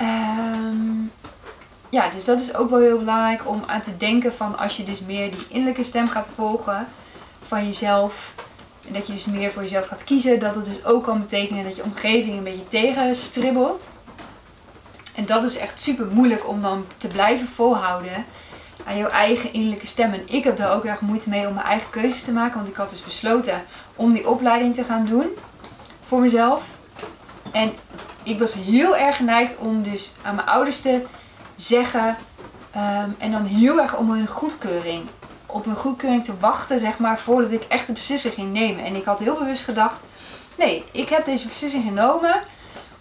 Um, 0.00 1.12
ja, 1.92 2.08
dus 2.08 2.24
dat 2.24 2.40
is 2.40 2.54
ook 2.54 2.70
wel 2.70 2.78
heel 2.78 2.98
belangrijk 2.98 3.48
om 3.48 3.62
aan 3.66 3.82
te 3.82 3.96
denken 3.96 4.34
van 4.34 4.58
als 4.58 4.76
je 4.76 4.84
dus 4.84 5.00
meer 5.00 5.30
die 5.30 5.46
innerlijke 5.48 5.82
stem 5.82 6.08
gaat 6.08 6.30
volgen 6.34 6.88
van 7.46 7.64
jezelf. 7.64 8.34
En 8.86 8.92
dat 8.92 9.06
je 9.06 9.12
dus 9.12 9.24
meer 9.24 9.50
voor 9.50 9.62
jezelf 9.62 9.86
gaat 9.86 10.04
kiezen. 10.04 10.40
Dat 10.40 10.54
het 10.54 10.64
dus 10.64 10.84
ook 10.84 11.04
kan 11.04 11.20
betekenen 11.20 11.64
dat 11.64 11.76
je 11.76 11.82
omgeving 11.82 12.36
een 12.36 12.42
beetje 12.42 12.68
tegenstribbelt. 12.68 13.82
En 15.14 15.26
dat 15.26 15.44
is 15.44 15.58
echt 15.58 15.80
super 15.80 16.06
moeilijk 16.06 16.48
om 16.48 16.62
dan 16.62 16.86
te 16.96 17.08
blijven 17.08 17.48
volhouden 17.48 18.24
aan 18.84 18.96
jouw 18.96 19.08
eigen 19.08 19.52
innerlijke 19.52 19.86
stem. 19.86 20.12
En 20.12 20.22
ik 20.26 20.44
heb 20.44 20.56
daar 20.56 20.72
ook 20.72 20.84
erg 20.84 21.00
moeite 21.00 21.28
mee 21.28 21.46
om 21.46 21.54
mijn 21.54 21.66
eigen 21.66 21.90
keuzes 21.90 22.22
te 22.22 22.32
maken. 22.32 22.56
Want 22.56 22.68
ik 22.68 22.76
had 22.76 22.90
dus 22.90 23.04
besloten 23.04 23.62
om 23.96 24.12
die 24.12 24.28
opleiding 24.28 24.74
te 24.74 24.84
gaan 24.84 25.06
doen. 25.06 25.26
Voor 26.06 26.20
mezelf. 26.20 26.64
En 27.50 27.72
ik 28.22 28.38
was 28.38 28.54
heel 28.54 28.96
erg 28.96 29.16
geneigd 29.16 29.56
om 29.56 29.82
dus 29.82 30.12
aan 30.22 30.34
mijn 30.34 30.48
ouders 30.48 30.80
te 30.80 31.02
zeggen. 31.56 32.16
Um, 32.76 33.14
en 33.18 33.30
dan 33.30 33.44
heel 33.44 33.80
erg 33.80 33.96
om 33.96 34.10
hun 34.10 34.26
goedkeuring. 34.26 35.04
Op 35.46 35.66
een 35.66 35.76
goedkeuring 35.76 36.24
te 36.24 36.38
wachten, 36.40 36.80
zeg 36.80 36.98
maar, 36.98 37.18
voordat 37.18 37.52
ik 37.52 37.62
echt 37.62 37.86
de 37.86 37.92
beslissing 37.92 38.34
ging 38.34 38.52
nemen. 38.52 38.84
En 38.84 38.94
ik 38.94 39.04
had 39.04 39.18
heel 39.18 39.38
bewust 39.38 39.64
gedacht: 39.64 39.96
nee, 40.58 40.84
ik 40.90 41.08
heb 41.08 41.24
deze 41.24 41.48
beslissing 41.48 41.84
genomen. 41.84 42.42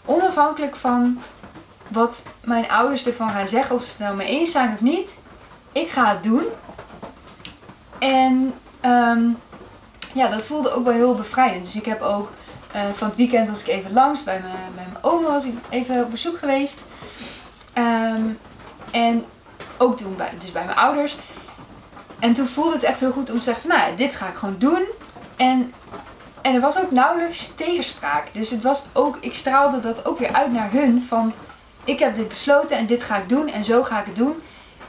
Onafhankelijk 0.06 0.76
van 0.76 1.22
wat 1.88 2.24
mijn 2.44 2.70
ouders 2.70 3.06
ervan 3.06 3.30
gaan 3.30 3.48
zeggen, 3.48 3.76
of 3.76 3.84
ze 3.84 3.90
het 3.90 4.00
nou 4.00 4.16
mee 4.16 4.28
eens 4.28 4.52
zijn 4.52 4.74
of 4.74 4.82
niet. 4.82 5.18
Ik 5.72 5.90
ga 5.90 6.10
het 6.10 6.24
doen. 6.24 6.44
En 8.00 8.54
um, 8.86 9.38
ja, 10.14 10.28
dat 10.28 10.46
voelde 10.46 10.72
ook 10.72 10.84
wel 10.84 10.94
heel 10.94 11.16
bevrijdend. 11.16 11.64
Dus 11.64 11.76
ik 11.76 11.86
heb 11.86 12.02
ook 12.02 12.30
uh, 12.76 12.82
van 12.94 13.08
het 13.08 13.18
weekend 13.18 13.50
was 13.50 13.62
ik 13.62 13.68
even 13.68 13.94
langs 13.94 14.24
bij 14.24 14.40
mijn, 14.40 14.56
bij 14.76 14.86
mijn 14.92 15.04
oma, 15.04 15.28
was 15.28 15.46
ik 15.46 15.54
even 15.70 16.04
op 16.04 16.12
bezoek 16.12 16.38
geweest. 16.38 16.80
Um, 17.78 18.40
en 18.92 19.26
ook 19.78 19.98
toen 19.98 20.16
bij, 20.16 20.32
dus 20.40 20.52
bij 20.52 20.66
mijn 20.66 20.78
ouders. 20.78 21.18
En 22.20 22.34
toen 22.34 22.48
voelde 22.48 22.74
het 22.74 22.84
echt 22.84 23.00
heel 23.00 23.12
goed 23.12 23.32
om 23.32 23.38
te 23.38 23.44
zeggen, 23.44 23.70
nou 23.70 23.96
dit 23.96 24.16
ga 24.16 24.28
ik 24.28 24.36
gewoon 24.36 24.56
doen. 24.58 24.84
En 25.36 25.74
en 26.42 26.56
er 26.56 26.62
was 26.62 26.80
ook 26.80 26.92
nauwelijks 26.92 27.48
tegenspraak. 27.56 28.28
Dus 28.32 28.50
het 28.50 28.62
was 28.62 28.84
ook, 28.94 29.18
ik 29.20 29.36
straalde 29.36 29.80
dat 29.80 30.06
ook 30.06 30.20
weer 30.20 30.34
uit 30.34 30.52
naar 30.52 30.72
hun 30.72 31.06
van 31.08 31.34
ik 31.84 32.00
heb 32.00 32.16
dit 32.16 32.28
besloten 32.28 32.78
en 32.78 32.86
dit 32.86 33.04
ga 33.04 33.18
ik 33.18 33.30
doen 33.30 33.48
en 33.48 33.66
zo 33.66 33.84
ga 33.84 34.00
ik 34.00 34.06
het 34.06 34.16
doen. 34.16 34.42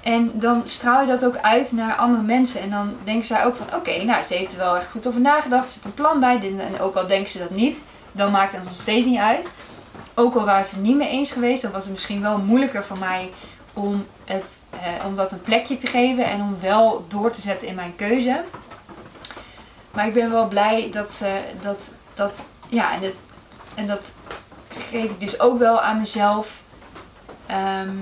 En 0.02 0.30
dan 0.34 0.62
straal 0.64 1.00
je 1.00 1.06
dat 1.06 1.24
ook 1.24 1.36
uit 1.36 1.72
naar 1.72 1.94
andere 1.94 2.22
mensen. 2.22 2.60
En 2.60 2.70
dan 2.70 2.96
denken 3.04 3.26
zij 3.26 3.44
ook 3.44 3.56
van 3.56 3.74
oké, 3.74 4.04
nou 4.04 4.22
ze 4.22 4.34
heeft 4.34 4.52
er 4.52 4.58
wel 4.58 4.76
echt 4.76 4.90
goed 4.90 5.06
over 5.06 5.20
nagedacht. 5.20 5.66
Er 5.66 5.72
zit 5.72 5.84
een 5.84 5.94
plan 5.94 6.20
bij. 6.20 6.54
En 6.58 6.80
ook 6.80 6.94
al 6.94 7.06
denken 7.06 7.30
ze 7.30 7.38
dat 7.38 7.50
niet, 7.50 7.78
dan 8.12 8.30
maakt 8.30 8.52
het 8.52 8.64
nog 8.64 8.74
steeds 8.74 9.06
niet 9.06 9.18
uit. 9.18 9.46
Ook 10.14 10.34
al 10.34 10.44
waren 10.44 10.64
ze 10.64 10.74
het 10.74 10.84
niet 10.84 10.96
mee 10.96 11.08
eens 11.08 11.30
geweest, 11.30 11.62
dan 11.62 11.70
was 11.70 11.82
het 11.82 11.92
misschien 11.92 12.22
wel 12.22 12.38
moeilijker 12.38 12.84
voor 12.84 12.98
mij 12.98 13.30
om, 13.72 14.06
het, 14.24 14.58
eh, 14.70 15.06
om 15.06 15.16
dat 15.16 15.32
een 15.32 15.42
plekje 15.42 15.76
te 15.76 15.86
geven 15.86 16.24
en 16.24 16.40
om 16.40 16.56
wel 16.60 17.04
door 17.08 17.30
te 17.30 17.40
zetten 17.40 17.68
in 17.68 17.74
mijn 17.74 17.96
keuze. 17.96 18.44
Maar 19.90 20.06
ik 20.06 20.14
ben 20.14 20.30
wel 20.30 20.48
blij 20.48 20.90
dat 20.92 21.12
ze 21.12 21.40
dat, 21.62 21.90
dat 22.14 22.44
ja, 22.68 22.94
en, 22.94 23.12
en 23.74 23.86
dat 23.86 24.02
geef 24.68 25.04
ik 25.04 25.20
dus 25.20 25.40
ook 25.40 25.58
wel 25.58 25.80
aan 25.80 25.98
mezelf. 25.98 26.60
Ehm, 27.46 27.96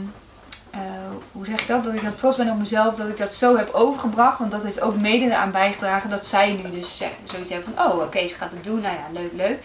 eh, 0.70 0.80
hoe 1.32 1.44
zeg 1.44 1.60
ik 1.60 1.66
dat? 1.66 1.84
Dat 1.84 1.94
ik 1.94 2.02
dan 2.02 2.14
trots 2.14 2.36
ben 2.36 2.50
op 2.50 2.58
mezelf 2.58 2.94
dat 2.94 3.08
ik 3.08 3.18
dat 3.18 3.34
zo 3.34 3.56
heb 3.56 3.70
overgebracht. 3.72 4.38
Want 4.38 4.50
dat 4.50 4.62
heeft 4.62 4.80
ook 4.80 5.00
mede 5.00 5.36
aan 5.36 5.50
bijgedragen 5.50 6.10
dat 6.10 6.26
zij 6.26 6.52
nu 6.52 6.70
dus 6.70 7.02
zoiets 7.24 7.50
hebben 7.50 7.74
van: 7.74 7.86
oh, 7.86 8.00
oké, 8.00 8.28
ze 8.28 8.34
gaat 8.34 8.50
het 8.50 8.64
doen. 8.64 8.80
Nou 8.80 8.94
ja, 8.94 9.20
leuk, 9.20 9.32
leuk. 9.32 9.64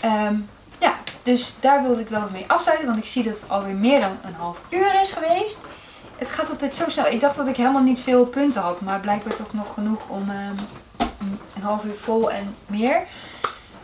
Ehm, 0.00 0.34
ja, 0.82 0.94
dus 1.22 1.56
daar 1.60 1.82
wilde 1.82 2.00
ik 2.00 2.08
wel 2.08 2.28
mee 2.32 2.44
afsluiten, 2.46 2.86
want 2.86 2.98
ik 2.98 3.06
zie 3.06 3.22
dat 3.22 3.40
het 3.40 3.50
alweer 3.50 3.74
meer 3.74 4.00
dan 4.00 4.18
een 4.24 4.34
half 4.34 4.60
uur 4.68 5.00
is 5.00 5.12
geweest. 5.12 5.60
Het 6.16 6.30
gaat 6.30 6.50
altijd 6.50 6.76
zo 6.76 6.84
snel. 6.88 7.06
Ik 7.06 7.20
dacht 7.20 7.36
dat 7.36 7.46
ik 7.46 7.56
helemaal 7.56 7.82
niet 7.82 8.00
veel 8.00 8.26
punten 8.26 8.62
had, 8.62 8.80
maar 8.80 9.00
blijkbaar 9.00 9.34
toch 9.34 9.52
nog 9.52 9.74
genoeg 9.74 10.08
om 10.08 10.30
ehm, 10.30 10.56
een 11.56 11.62
half 11.62 11.84
uur 11.84 11.98
vol 11.98 12.30
en 12.30 12.56
meer. 12.66 13.02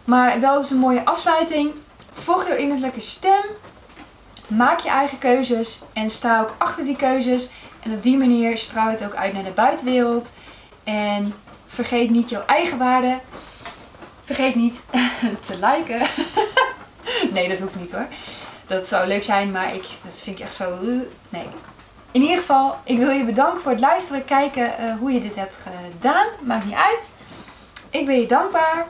Maar 0.05 0.41
wel 0.41 0.61
is 0.61 0.71
een 0.71 0.79
mooie 0.79 1.05
afsluiting. 1.05 1.73
Volg 2.13 2.47
je 2.47 2.57
innerlijke 2.57 3.01
stem. 3.01 3.43
Maak 4.47 4.81
je 4.81 4.89
eigen 4.89 5.19
keuzes 5.19 5.81
en 5.93 6.11
sta 6.11 6.41
ook 6.41 6.55
achter 6.59 6.85
die 6.85 6.97
keuzes. 6.97 7.49
En 7.81 7.93
op 7.93 8.03
die 8.03 8.17
manier 8.17 8.59
straal 8.59 8.91
het 8.91 9.05
ook 9.05 9.15
uit 9.15 9.33
naar 9.33 9.45
de 9.45 9.51
buitenwereld. 9.51 10.31
En 10.85 11.35
vergeet 11.67 12.11
niet 12.11 12.31
jouw 12.31 12.45
eigen 12.47 12.79
waarde. 12.79 13.19
Vergeet 14.25 14.55
niet 14.55 14.81
te 15.47 15.59
liken. 15.61 16.07
nee, 17.35 17.49
dat 17.49 17.59
hoeft 17.59 17.77
niet 17.77 17.93
hoor. 17.93 18.07
Dat 18.67 18.89
zou 18.89 19.07
leuk 19.07 19.25
zijn, 19.25 19.51
maar 19.51 19.75
ik, 19.75 19.83
dat 19.83 20.21
vind 20.21 20.39
ik 20.39 20.45
echt 20.45 20.55
zo. 20.55 20.79
Nee. 21.29 21.47
In 22.11 22.21
ieder 22.23 22.37
geval, 22.37 22.77
ik 22.85 22.99
wil 22.99 23.11
je 23.11 23.25
bedanken 23.25 23.61
voor 23.61 23.71
het 23.71 23.81
luisteren, 23.81 24.25
kijken 24.25 24.63
uh, 24.81 24.99
hoe 24.99 25.13
je 25.13 25.21
dit 25.21 25.35
hebt 25.35 25.59
gedaan. 25.63 26.27
Maakt 26.41 26.65
niet 26.65 26.75
uit. 26.75 27.13
Ik 27.91 28.07
ben 28.07 28.21
je 28.21 28.27
dankbaar. 28.27 28.87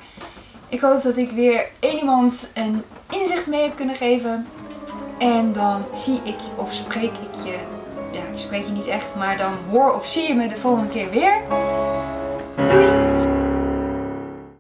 Ik 0.69 0.81
hoop 0.81 1.03
dat 1.03 1.17
ik 1.17 1.31
weer 1.31 1.69
één 1.79 1.99
iemand 1.99 2.51
een 2.55 2.85
inzicht 3.11 3.47
mee 3.47 3.63
heb 3.63 3.77
kunnen 3.77 3.97
geven. 3.97 4.49
En 5.19 5.53
dan 5.53 5.85
zie 5.95 6.21
ik 6.25 6.39
of 6.57 6.73
spreek 6.73 7.13
ik 7.13 7.45
je. 7.45 7.57
Ja, 8.13 8.21
ik 8.33 8.39
spreek 8.39 8.65
je 8.65 8.73
niet 8.73 8.87
echt, 8.87 9.15
maar 9.15 9.37
dan 9.37 9.55
hoor 9.71 9.95
of 9.95 10.07
zie 10.07 10.29
je 10.29 10.35
me 10.35 10.49
de 10.49 10.57
volgende 10.57 10.93
keer 10.93 11.11
weer. 11.11 11.43
Doei! 12.69 13.08